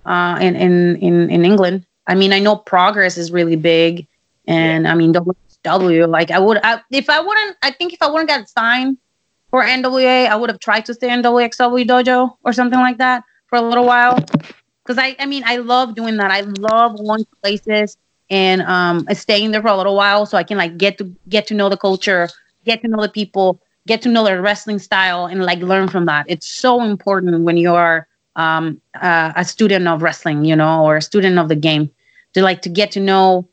uh, 0.06 0.38
in 0.40 0.56
in 0.56 0.96
in 0.96 1.30
in 1.30 1.44
England. 1.44 1.86
I 2.06 2.14
mean, 2.14 2.32
I 2.32 2.38
know 2.38 2.56
Progress 2.56 3.16
is 3.16 3.32
really 3.32 3.56
big, 3.56 4.06
and 4.46 4.86
I 4.86 4.94
mean 4.94 5.12
W. 5.12 6.06
Like 6.06 6.30
I 6.30 6.38
would, 6.38 6.58
I, 6.64 6.80
if 6.90 7.10
I 7.10 7.20
wouldn't, 7.20 7.56
I 7.62 7.70
think 7.72 7.92
if 7.92 8.02
I 8.02 8.08
wouldn't 8.08 8.28
get 8.28 8.48
signed 8.48 8.98
for 9.50 9.62
NWA, 9.62 10.26
I 10.26 10.36
would 10.36 10.48
have 10.48 10.60
tried 10.60 10.86
to 10.86 10.94
stay 10.94 11.12
in 11.12 11.22
WXW 11.22 11.86
dojo 11.86 12.36
or 12.44 12.52
something 12.52 12.78
like 12.78 12.98
that 12.98 13.24
for 13.48 13.56
a 13.56 13.62
little 13.62 13.84
while. 13.84 14.18
Because 14.82 14.96
I, 14.96 15.16
I 15.18 15.26
mean, 15.26 15.42
I 15.44 15.56
love 15.56 15.94
doing 15.94 16.16
that. 16.16 16.30
I 16.30 16.40
love 16.40 16.96
going 16.96 17.26
places 17.42 17.98
and 18.30 18.62
um, 18.62 19.06
staying 19.12 19.50
there 19.50 19.60
for 19.60 19.68
a 19.68 19.76
little 19.76 19.96
while 19.96 20.24
so 20.24 20.38
I 20.38 20.44
can 20.44 20.56
like 20.56 20.78
get 20.78 20.98
to 20.98 21.12
get 21.28 21.46
to 21.48 21.54
know 21.54 21.68
the 21.68 21.76
culture, 21.76 22.28
get 22.64 22.80
to 22.82 22.88
know 22.88 23.02
the 23.02 23.08
people, 23.08 23.60
get 23.86 24.00
to 24.02 24.08
know 24.08 24.24
their 24.24 24.40
wrestling 24.40 24.78
style, 24.78 25.26
and 25.26 25.44
like 25.44 25.58
learn 25.58 25.88
from 25.88 26.06
that. 26.06 26.26
It's 26.28 26.46
so 26.46 26.82
important 26.82 27.42
when 27.42 27.56
you 27.56 27.74
are 27.74 28.06
um, 28.36 28.80
uh, 29.00 29.32
a 29.36 29.44
student 29.44 29.88
of 29.88 30.02
wrestling, 30.02 30.44
you 30.44 30.54
know, 30.54 30.84
or 30.84 30.96
a 30.96 31.02
student 31.02 31.38
of 31.38 31.48
the 31.48 31.56
game, 31.56 31.90
to 32.34 32.42
like 32.42 32.62
to 32.62 32.68
get 32.68 32.92
to 32.92 33.00
know 33.00 33.48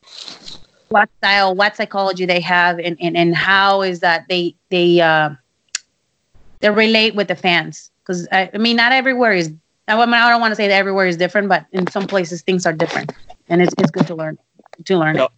what 0.90 1.10
style, 1.18 1.54
what 1.54 1.76
psychology 1.76 2.24
they 2.24 2.40
have, 2.40 2.78
and 2.78 2.96
and, 3.00 3.16
and 3.16 3.34
how 3.34 3.82
is 3.82 4.00
that 4.00 4.26
they 4.28 4.54
they 4.70 5.00
uh, 5.00 5.30
they 6.60 6.70
relate 6.70 7.16
with 7.16 7.26
the 7.28 7.36
fans. 7.36 7.90
Because 8.02 8.28
I, 8.30 8.48
I 8.54 8.58
mean, 8.58 8.76
not 8.76 8.92
everywhere 8.92 9.32
is. 9.32 9.52
I 9.88 10.04
mean, 10.04 10.14
I 10.14 10.28
don't 10.28 10.42
want 10.42 10.52
to 10.52 10.56
say 10.56 10.68
that 10.68 10.74
everywhere 10.74 11.06
is 11.06 11.16
different, 11.16 11.48
but 11.48 11.64
in 11.72 11.86
some 11.90 12.06
places 12.06 12.42
things 12.42 12.66
are 12.66 12.74
different, 12.74 13.12
and 13.48 13.62
it's 13.62 13.74
it's 13.78 13.90
good 13.90 14.06
to 14.06 14.14
learn 14.14 14.38
to 14.84 14.98
learn. 14.98 15.16
Yeah. 15.16 15.28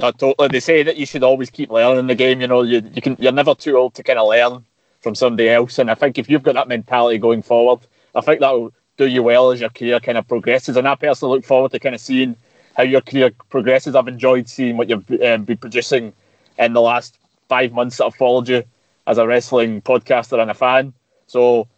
No, 0.00 0.10
totally. 0.12 0.48
They 0.48 0.60
say 0.60 0.82
that 0.82 0.96
you 0.96 1.06
should 1.06 1.22
always 1.22 1.50
keep 1.50 1.70
learning 1.70 2.06
the 2.06 2.14
game. 2.14 2.40
You 2.40 2.46
know, 2.46 2.62
you, 2.62 2.82
you 2.94 3.02
can 3.02 3.16
you're 3.18 3.32
never 3.32 3.54
too 3.54 3.76
old 3.76 3.94
to 3.94 4.02
kind 4.02 4.18
of 4.18 4.28
learn 4.28 4.64
from 5.00 5.14
somebody 5.14 5.50
else. 5.50 5.78
And 5.78 5.90
I 5.90 5.94
think 5.94 6.18
if 6.18 6.30
you've 6.30 6.42
got 6.42 6.54
that 6.54 6.68
mentality 6.68 7.18
going 7.18 7.42
forward, 7.42 7.80
I 8.14 8.20
think 8.20 8.40
that 8.40 8.50
will 8.52 8.72
do 8.96 9.06
you 9.06 9.22
well 9.22 9.50
as 9.50 9.60
your 9.60 9.70
career 9.70 10.00
kind 10.00 10.16
of 10.16 10.26
progresses. 10.26 10.76
And 10.76 10.88
I 10.88 10.94
personally 10.94 11.36
look 11.36 11.44
forward 11.44 11.72
to 11.72 11.78
kind 11.78 11.94
of 11.94 12.00
seeing 12.00 12.36
how 12.76 12.82
your 12.82 13.00
career 13.00 13.30
progresses. 13.50 13.94
I've 13.94 14.08
enjoyed 14.08 14.48
seeing 14.48 14.76
what 14.76 14.88
you've 14.88 15.08
um, 15.22 15.44
been 15.44 15.58
producing 15.58 16.12
in 16.58 16.72
the 16.72 16.80
last 16.80 17.18
five 17.48 17.72
months 17.72 17.98
that 17.98 18.06
I've 18.06 18.14
followed 18.14 18.48
you 18.48 18.64
as 19.06 19.18
a 19.18 19.26
wrestling 19.26 19.82
podcaster 19.82 20.40
and 20.40 20.50
a 20.50 20.54
fan. 20.54 20.94
So 21.26 21.68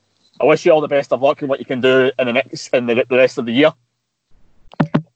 I 0.41 0.45
wish 0.45 0.65
you 0.65 0.73
all 0.73 0.81
the 0.81 0.89
best 0.89 1.13
of 1.13 1.23
luck 1.23 1.43
in 1.43 1.49
what 1.49 1.59
you 1.59 1.65
can 1.65 1.81
do 1.81 2.11
in 2.19 2.27
the 2.27 2.33
next 2.33 2.69
in 2.73 2.87
the 2.87 3.05
rest 3.11 3.39
of 3.39 3.47
the 3.47 3.53
year. 3.53 3.73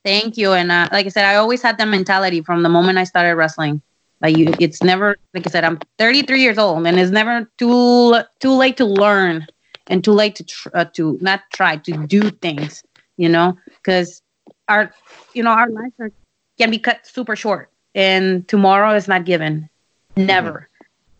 Thank 0.03 0.37
you. 0.37 0.53
And 0.53 0.71
uh, 0.71 0.89
like 0.91 1.05
I 1.05 1.09
said, 1.09 1.25
I 1.25 1.35
always 1.35 1.61
had 1.61 1.77
that 1.77 1.87
mentality 1.87 2.41
from 2.41 2.63
the 2.63 2.69
moment 2.69 2.97
I 2.97 3.03
started 3.03 3.35
wrestling. 3.35 3.81
Like 4.21 4.37
you, 4.37 4.53
it's 4.59 4.83
never 4.83 5.17
like 5.33 5.47
I 5.47 5.49
said. 5.49 5.63
I'm 5.63 5.79
33 5.97 6.41
years 6.41 6.57
old, 6.57 6.85
and 6.85 6.99
it's 6.99 7.11
never 7.11 7.49
too 7.57 8.15
too 8.39 8.51
late 8.51 8.77
to 8.77 8.85
learn 8.85 9.47
and 9.87 10.03
too 10.03 10.11
late 10.11 10.35
to 10.35 10.43
tr- 10.43 10.69
uh, 10.73 10.85
to 10.93 11.17
not 11.21 11.41
try 11.53 11.77
to 11.77 12.07
do 12.07 12.29
things. 12.29 12.83
You 13.17 13.29
know, 13.29 13.57
because 13.67 14.21
our 14.67 14.91
you 15.33 15.41
know 15.41 15.51
our 15.51 15.69
lives 15.69 15.93
are, 15.99 16.11
can 16.59 16.69
be 16.69 16.77
cut 16.77 17.05
super 17.07 17.35
short, 17.35 17.71
and 17.95 18.47
tomorrow 18.47 18.93
is 18.95 19.07
not 19.07 19.25
given, 19.25 19.69
never. 20.15 20.69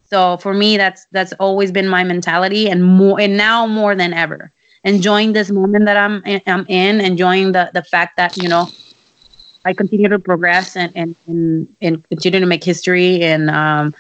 So 0.04 0.38
for 0.38 0.54
me, 0.54 0.78
that's 0.78 1.08
that's 1.12 1.34
always 1.34 1.72
been 1.72 1.88
my 1.88 2.04
mentality, 2.04 2.70
and 2.70 2.84
more 2.84 3.20
and 3.20 3.36
now 3.36 3.66
more 3.66 3.96
than 3.96 4.14
ever 4.14 4.52
enjoying 4.84 5.34
this 5.34 5.52
moment 5.52 5.86
that 5.86 5.98
I'm 5.98 6.24
I'm 6.48 6.66
in, 6.68 7.02
enjoying 7.02 7.52
the 7.52 7.72
the 7.74 7.84
fact 7.84 8.18
that 8.18 8.36
you 8.38 8.50
know 8.50 8.68
I 9.66 9.74
continue 9.74 10.10
to 10.10 10.20
progress 10.20 10.76
and 10.76 10.92
and 10.96 11.16
and, 11.28 11.68
and 11.82 12.10
continue 12.10 12.40
to 12.40 12.46
make 12.46 12.64
history 12.64 13.24
and 13.24 13.50
um 13.50 13.94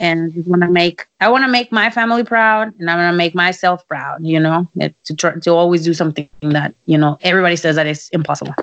and 0.00 0.32
want 0.46 0.62
to 0.62 0.68
make 0.68 1.06
I 1.20 1.28
want 1.28 1.44
to 1.44 1.50
make 1.50 1.72
my 1.72 1.90
family 1.90 2.24
proud 2.24 2.72
and 2.78 2.90
I 2.90 2.96
want 2.96 3.12
to 3.12 3.16
make 3.16 3.34
myself 3.34 3.86
proud. 3.88 4.24
You 4.26 4.40
know, 4.40 4.68
it, 4.76 4.94
to 5.04 5.14
try 5.14 5.34
to 5.34 5.50
always 5.50 5.84
do 5.84 5.94
something 5.94 6.28
that 6.42 6.74
you 6.86 6.98
know 6.98 7.18
everybody 7.22 7.56
says 7.56 7.76
that 7.76 7.86
it's 7.86 8.08
impossible. 8.10 8.54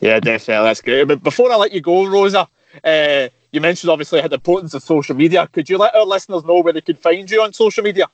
Yeah, 0.00 0.18
definitely. 0.18 0.66
That's 0.66 0.80
great. 0.80 1.04
But 1.04 1.22
before 1.22 1.52
I 1.52 1.56
let 1.56 1.72
you 1.72 1.80
go, 1.80 2.04
Rosa, 2.06 2.48
uh, 2.82 3.28
you 3.52 3.60
mentioned 3.60 3.90
obviously 3.90 4.20
had 4.20 4.32
the 4.32 4.36
importance 4.36 4.74
of 4.74 4.82
social 4.82 5.14
media. 5.14 5.48
Could 5.52 5.68
you 5.68 5.78
let 5.78 5.94
our 5.94 6.04
listeners 6.04 6.44
know 6.44 6.60
where 6.60 6.72
they 6.72 6.80
could 6.80 6.98
find 6.98 7.30
you 7.30 7.42
on 7.42 7.52
social 7.52 7.84
media? 7.84 8.06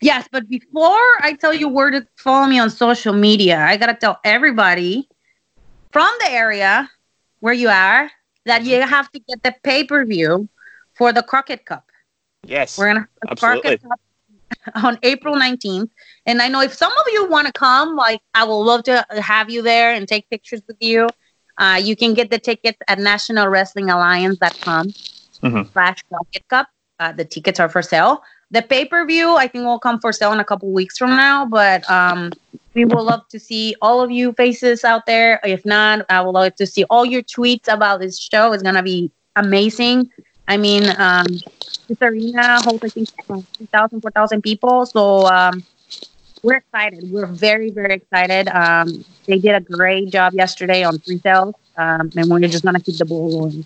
Yes, 0.00 0.28
but 0.30 0.48
before 0.48 1.00
I 1.20 1.36
tell 1.40 1.54
you 1.54 1.68
where 1.68 1.90
to 1.90 2.06
follow 2.16 2.46
me 2.46 2.58
on 2.58 2.70
social 2.70 3.12
media, 3.14 3.58
I 3.58 3.76
gotta 3.76 3.94
tell 3.94 4.20
everybody 4.24 5.08
from 5.90 6.08
the 6.20 6.30
area 6.30 6.90
where 7.40 7.54
you 7.54 7.68
are 7.68 8.10
that 8.44 8.64
you 8.64 8.80
have 8.82 9.10
to 9.12 9.18
get 9.20 9.42
the 9.42 9.54
pay 9.62 9.84
per 9.84 10.04
view 10.04 10.48
for 10.94 11.12
the 11.12 11.22
Crockett 11.22 11.64
Cup. 11.64 11.90
Yes. 12.44 12.76
We're 12.78 12.88
gonna 12.92 13.08
spark 13.36 13.64
absolutely. 13.64 13.72
it 13.72 13.80
up 13.90 14.00
on 14.84 14.98
April 15.02 15.34
19th. 15.34 15.90
And 16.26 16.40
I 16.42 16.48
know 16.48 16.60
if 16.60 16.74
some 16.74 16.92
of 16.92 17.04
you 17.12 17.26
want 17.28 17.46
to 17.46 17.52
come, 17.52 17.96
like 17.96 18.20
I 18.34 18.44
will 18.44 18.62
love 18.64 18.84
to 18.84 19.04
have 19.10 19.50
you 19.50 19.62
there 19.62 19.94
and 19.94 20.06
take 20.06 20.28
pictures 20.30 20.60
with 20.68 20.76
you. 20.80 21.08
Uh, 21.58 21.80
you 21.82 21.96
can 21.96 22.12
get 22.14 22.30
the 22.30 22.38
tickets 22.38 22.78
at 22.86 22.98
nationalwrestlingalliance.com 22.98 24.88
Mhm. 25.42 25.72
slash 25.72 26.02
Crockett 26.08 26.48
Cup. 26.48 26.68
Uh, 26.98 27.12
the 27.12 27.24
tickets 27.24 27.60
are 27.60 27.68
for 27.68 27.82
sale. 27.82 28.22
The 28.50 28.62
pay 28.62 28.84
per 28.84 29.04
view, 29.04 29.36
I 29.36 29.48
think, 29.48 29.64
will 29.64 29.78
come 29.78 30.00
for 30.00 30.12
sale 30.12 30.32
in 30.32 30.40
a 30.40 30.44
couple 30.44 30.70
weeks 30.70 30.96
from 30.96 31.10
now. 31.10 31.46
But 31.46 31.88
um, 31.90 32.32
we 32.74 32.84
will 32.84 33.04
love 33.04 33.26
to 33.30 33.40
see 33.40 33.74
all 33.82 34.00
of 34.00 34.10
you 34.10 34.32
faces 34.34 34.84
out 34.84 35.06
there. 35.06 35.40
If 35.44 35.64
not, 35.64 36.06
I 36.08 36.20
would 36.20 36.30
love 36.30 36.54
to 36.56 36.66
see 36.66 36.84
all 36.90 37.04
your 37.04 37.22
tweets 37.22 37.66
about 37.68 38.00
this 38.00 38.18
show. 38.18 38.52
It's 38.52 38.62
gonna 38.62 38.82
be 38.82 39.10
amazing. 39.34 40.10
I 40.48 40.56
mean, 40.56 40.84
um, 40.98 41.26
this 41.88 41.98
arena 42.00 42.60
holds 42.62 42.84
I 42.84 42.88
think 42.88 43.08
3,000, 43.26 44.00
4,000 44.00 44.42
people. 44.42 44.86
So 44.86 45.26
um, 45.26 45.64
we're 46.42 46.58
excited. 46.58 47.10
We're 47.10 47.26
very, 47.26 47.70
very 47.70 47.94
excited. 47.94 48.48
Um, 48.48 49.04
they 49.26 49.38
did 49.38 49.54
a 49.54 49.60
great 49.60 50.10
job 50.10 50.34
yesterday 50.34 50.84
on 50.84 50.98
pre-sales, 51.00 51.54
um, 51.76 52.10
and 52.16 52.30
we're 52.30 52.40
just 52.40 52.64
gonna 52.64 52.80
keep 52.80 52.98
the 52.98 53.04
ball 53.04 53.30
rolling. 53.40 53.64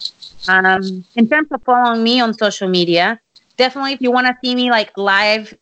Um, 0.49 1.05
in 1.17 1.29
terms 1.29 1.49
of 1.51 1.63
following 1.63 2.03
me 2.03 2.21
on 2.21 2.33
social 2.33 2.69
media, 2.69 3.21
definitely 3.61 3.93
if 3.93 4.01
you 4.01 4.11
want 4.11 4.27
to 4.27 4.35
see 4.43 4.55
me 4.55 4.71
like 4.71 4.91
live, 4.97 5.55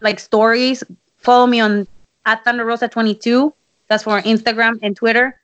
like 0.00 0.18
stories, 0.18 0.82
follow 1.18 1.46
me 1.46 1.60
on 1.60 1.86
at 2.24 2.42
Thunder 2.42 2.64
Rosa 2.64 2.88
22. 2.88 3.52
That's 3.88 4.04
for 4.04 4.20
Instagram 4.22 4.78
and 4.82 4.96
Twitter. 4.96 5.38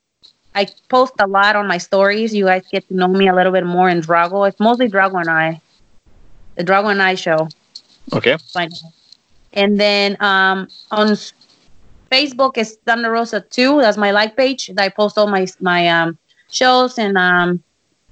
I 0.54 0.66
post 0.88 1.12
a 1.20 1.26
lot 1.26 1.56
on 1.56 1.68
my 1.68 1.76
stories. 1.76 2.34
You 2.34 2.46
guys 2.46 2.64
get 2.72 2.88
to 2.88 2.94
know 2.94 3.06
me 3.06 3.28
a 3.28 3.34
little 3.34 3.52
bit 3.52 3.66
more 3.66 3.90
in 3.90 4.00
Drago. 4.00 4.48
It's 4.48 4.58
mostly 4.58 4.88
Drago 4.88 5.20
and 5.20 5.28
I, 5.28 5.60
the 6.56 6.64
Drago 6.64 6.90
and 6.90 7.02
I 7.02 7.14
show. 7.14 7.48
Okay. 8.14 8.36
Fine. 8.52 8.70
And 9.52 9.78
then 9.78 10.16
um, 10.20 10.68
on 10.90 11.08
Facebook 12.10 12.56
is 12.56 12.78
Thunder 12.86 13.10
Rosa 13.10 13.42
2. 13.42 13.82
That's 13.82 13.98
my 13.98 14.10
like 14.10 14.36
page. 14.36 14.68
that 14.68 14.80
I 14.80 14.88
post 14.88 15.18
all 15.18 15.26
my 15.28 15.46
my 15.60 15.86
um, 15.86 16.18
shows 16.50 16.98
and 16.98 17.18
um, 17.18 17.62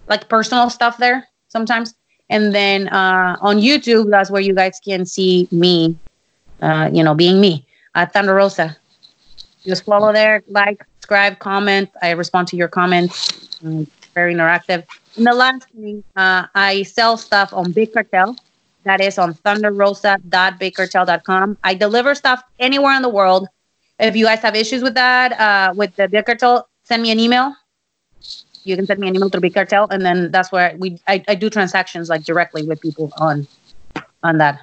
like 0.08 0.28
personal 0.28 0.68
stuff 0.68 0.98
there 0.98 1.26
sometimes. 1.48 1.94
And 2.30 2.54
then 2.54 2.88
uh, 2.88 3.36
on 3.40 3.56
YouTube, 3.58 4.10
that's 4.10 4.30
where 4.30 4.42
you 4.42 4.54
guys 4.54 4.78
can 4.84 5.06
see 5.06 5.48
me, 5.50 5.96
uh, 6.60 6.90
you 6.92 7.02
know, 7.02 7.14
being 7.14 7.40
me, 7.40 7.64
uh, 7.94 8.04
Thunder 8.06 8.34
Rosa. 8.34 8.76
Just 9.64 9.84
follow 9.84 10.12
there, 10.12 10.42
like, 10.48 10.84
subscribe, 10.94 11.38
comment. 11.38 11.88
I 12.02 12.10
respond 12.10 12.48
to 12.48 12.56
your 12.56 12.68
comments. 12.68 13.56
Mm, 13.64 13.88
very 14.14 14.34
interactive. 14.34 14.84
And 15.16 15.26
the 15.26 15.32
last 15.32 15.64
thing, 15.70 16.04
uh, 16.16 16.46
I 16.54 16.82
sell 16.82 17.16
stuff 17.16 17.50
on 17.52 17.72
Big 17.72 17.92
Cartel. 17.92 18.36
That 18.84 19.00
is 19.00 19.18
on 19.18 19.34
thunderrosa.bigcartel.com. 19.34 21.58
I 21.64 21.74
deliver 21.74 22.14
stuff 22.14 22.40
anywhere 22.58 22.94
in 22.94 23.02
the 23.02 23.08
world. 23.08 23.48
If 23.98 24.14
you 24.16 24.26
guys 24.26 24.40
have 24.40 24.54
issues 24.54 24.82
with 24.82 24.92
that, 24.94 25.32
uh, 25.40 25.72
with 25.74 25.96
the 25.96 26.08
Big 26.08 26.26
Cartel, 26.26 26.68
send 26.84 27.02
me 27.02 27.10
an 27.10 27.18
email. 27.18 27.54
You 28.64 28.76
can 28.76 28.86
send 28.86 29.00
me 29.00 29.08
an 29.08 29.16
email 29.16 29.28
through 29.28 29.40
Big 29.40 29.54
Cartel, 29.54 29.88
and 29.90 30.04
then 30.04 30.30
that's 30.30 30.52
where 30.52 30.74
we 30.78 30.98
I, 31.06 31.24
I 31.28 31.34
do 31.34 31.50
transactions 31.50 32.08
like 32.08 32.24
directly 32.24 32.62
with 32.62 32.80
people 32.80 33.12
on 33.18 33.46
on 34.22 34.38
that. 34.38 34.60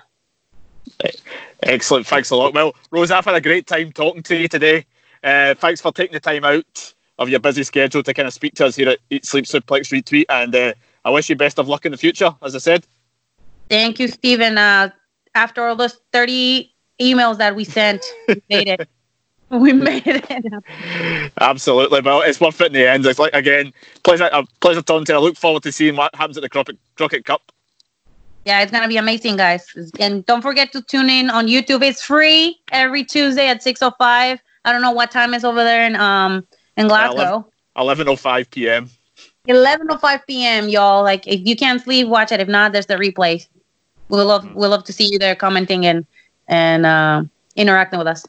Excellent. 1.63 2.05
Thanks 2.05 2.29
a 2.29 2.35
lot. 2.35 2.53
Well, 2.53 2.75
Rose, 2.91 3.11
I've 3.11 3.25
had 3.25 3.35
a 3.35 3.41
great 3.41 3.67
time 3.67 3.91
talking 3.91 4.23
to 4.23 4.35
you 4.35 4.47
today. 4.47 4.85
Uh, 5.23 5.55
thanks 5.55 5.81
for 5.81 5.91
taking 5.91 6.13
the 6.13 6.19
time 6.19 6.43
out 6.43 6.93
of 7.17 7.29
your 7.29 7.39
busy 7.39 7.63
schedule 7.63 8.03
to 8.03 8.13
kind 8.13 8.27
of 8.27 8.33
speak 8.33 8.53
to 8.55 8.65
us 8.65 8.75
here 8.75 8.89
at 8.89 8.99
Eat 9.09 9.25
Sleep 9.25 9.45
Suplex 9.45 9.91
Retweet. 9.91 10.25
And 10.29 10.53
uh, 10.53 10.73
I 11.03 11.09
wish 11.09 11.29
you 11.29 11.35
best 11.35 11.57
of 11.57 11.67
luck 11.67 11.85
in 11.85 11.91
the 11.91 11.97
future, 11.97 12.35
as 12.43 12.55
I 12.55 12.59
said. 12.59 12.85
Thank 13.69 13.99
you, 13.99 14.07
Stephen. 14.07 14.57
Uh, 14.57 14.89
after 15.33 15.65
all 15.65 15.75
those 15.75 15.99
30 16.13 16.71
emails 17.01 17.37
that 17.37 17.55
we 17.55 17.63
sent, 17.63 18.05
we 18.27 18.41
made 18.49 18.67
it. 18.67 18.89
We 19.49 19.73
made 19.73 20.03
it. 20.05 21.33
Absolutely. 21.39 22.01
Well, 22.01 22.21
it's 22.21 22.41
worth 22.41 22.61
it 22.61 22.67
in 22.67 22.73
the 22.73 22.89
end. 22.89 23.05
It's 23.05 23.19
like, 23.19 23.33
again, 23.33 23.73
pleasure, 24.03 24.29
a 24.31 24.43
pleasure 24.59 24.81
talking 24.81 25.05
to 25.05 25.13
you. 25.13 25.19
I 25.19 25.21
look 25.21 25.37
forward 25.37 25.63
to 25.63 25.71
seeing 25.71 25.95
what 25.95 26.13
happens 26.15 26.37
at 26.37 26.41
the 26.41 26.49
Crockett, 26.49 26.77
Crockett 26.95 27.25
Cup. 27.25 27.51
Yeah, 28.45 28.61
it's 28.61 28.71
gonna 28.71 28.87
be 28.87 28.97
amazing, 28.97 29.37
guys. 29.37 29.65
And 29.99 30.23
don't 30.25 30.41
forget 30.41 30.71
to 30.73 30.81
tune 30.83 31.09
in 31.09 31.31
on 31.31 31.47
YouTube. 31.47 31.81
It's 31.81 32.03
free 32.03 32.59
every 32.71 33.03
Tuesday 33.03 33.47
at 33.47 33.63
6:05. 33.63 34.39
I 34.65 34.71
don't 34.71 34.81
know 34.81 34.91
what 34.91 35.09
time 35.09 35.33
is 35.33 35.43
over 35.43 35.63
there 35.63 35.85
in 35.85 35.95
um 35.95 36.47
in 36.77 36.87
Glasgow. 36.87 37.47
11.05 37.75 38.51
p.m. 38.51 38.89
11:05 39.47 40.21
p.m. 40.27 40.69
Y'all, 40.69 41.03
like 41.03 41.27
if 41.27 41.45
you 41.45 41.55
can't 41.55 41.81
sleep, 41.81 42.07
watch 42.07 42.31
it. 42.31 42.39
If 42.39 42.47
not, 42.47 42.71
there's 42.71 42.85
the 42.85 42.95
replay. 42.95 43.45
We'll 44.09 44.25
love 44.25 44.47
we'll 44.53 44.69
love 44.69 44.83
to 44.85 44.93
see 44.93 45.07
you 45.11 45.17
there 45.17 45.35
commenting 45.35 45.85
and 45.85 46.05
and 46.47 46.85
uh, 46.85 47.23
interacting 47.55 47.97
with 47.97 48.07
us. 48.07 48.25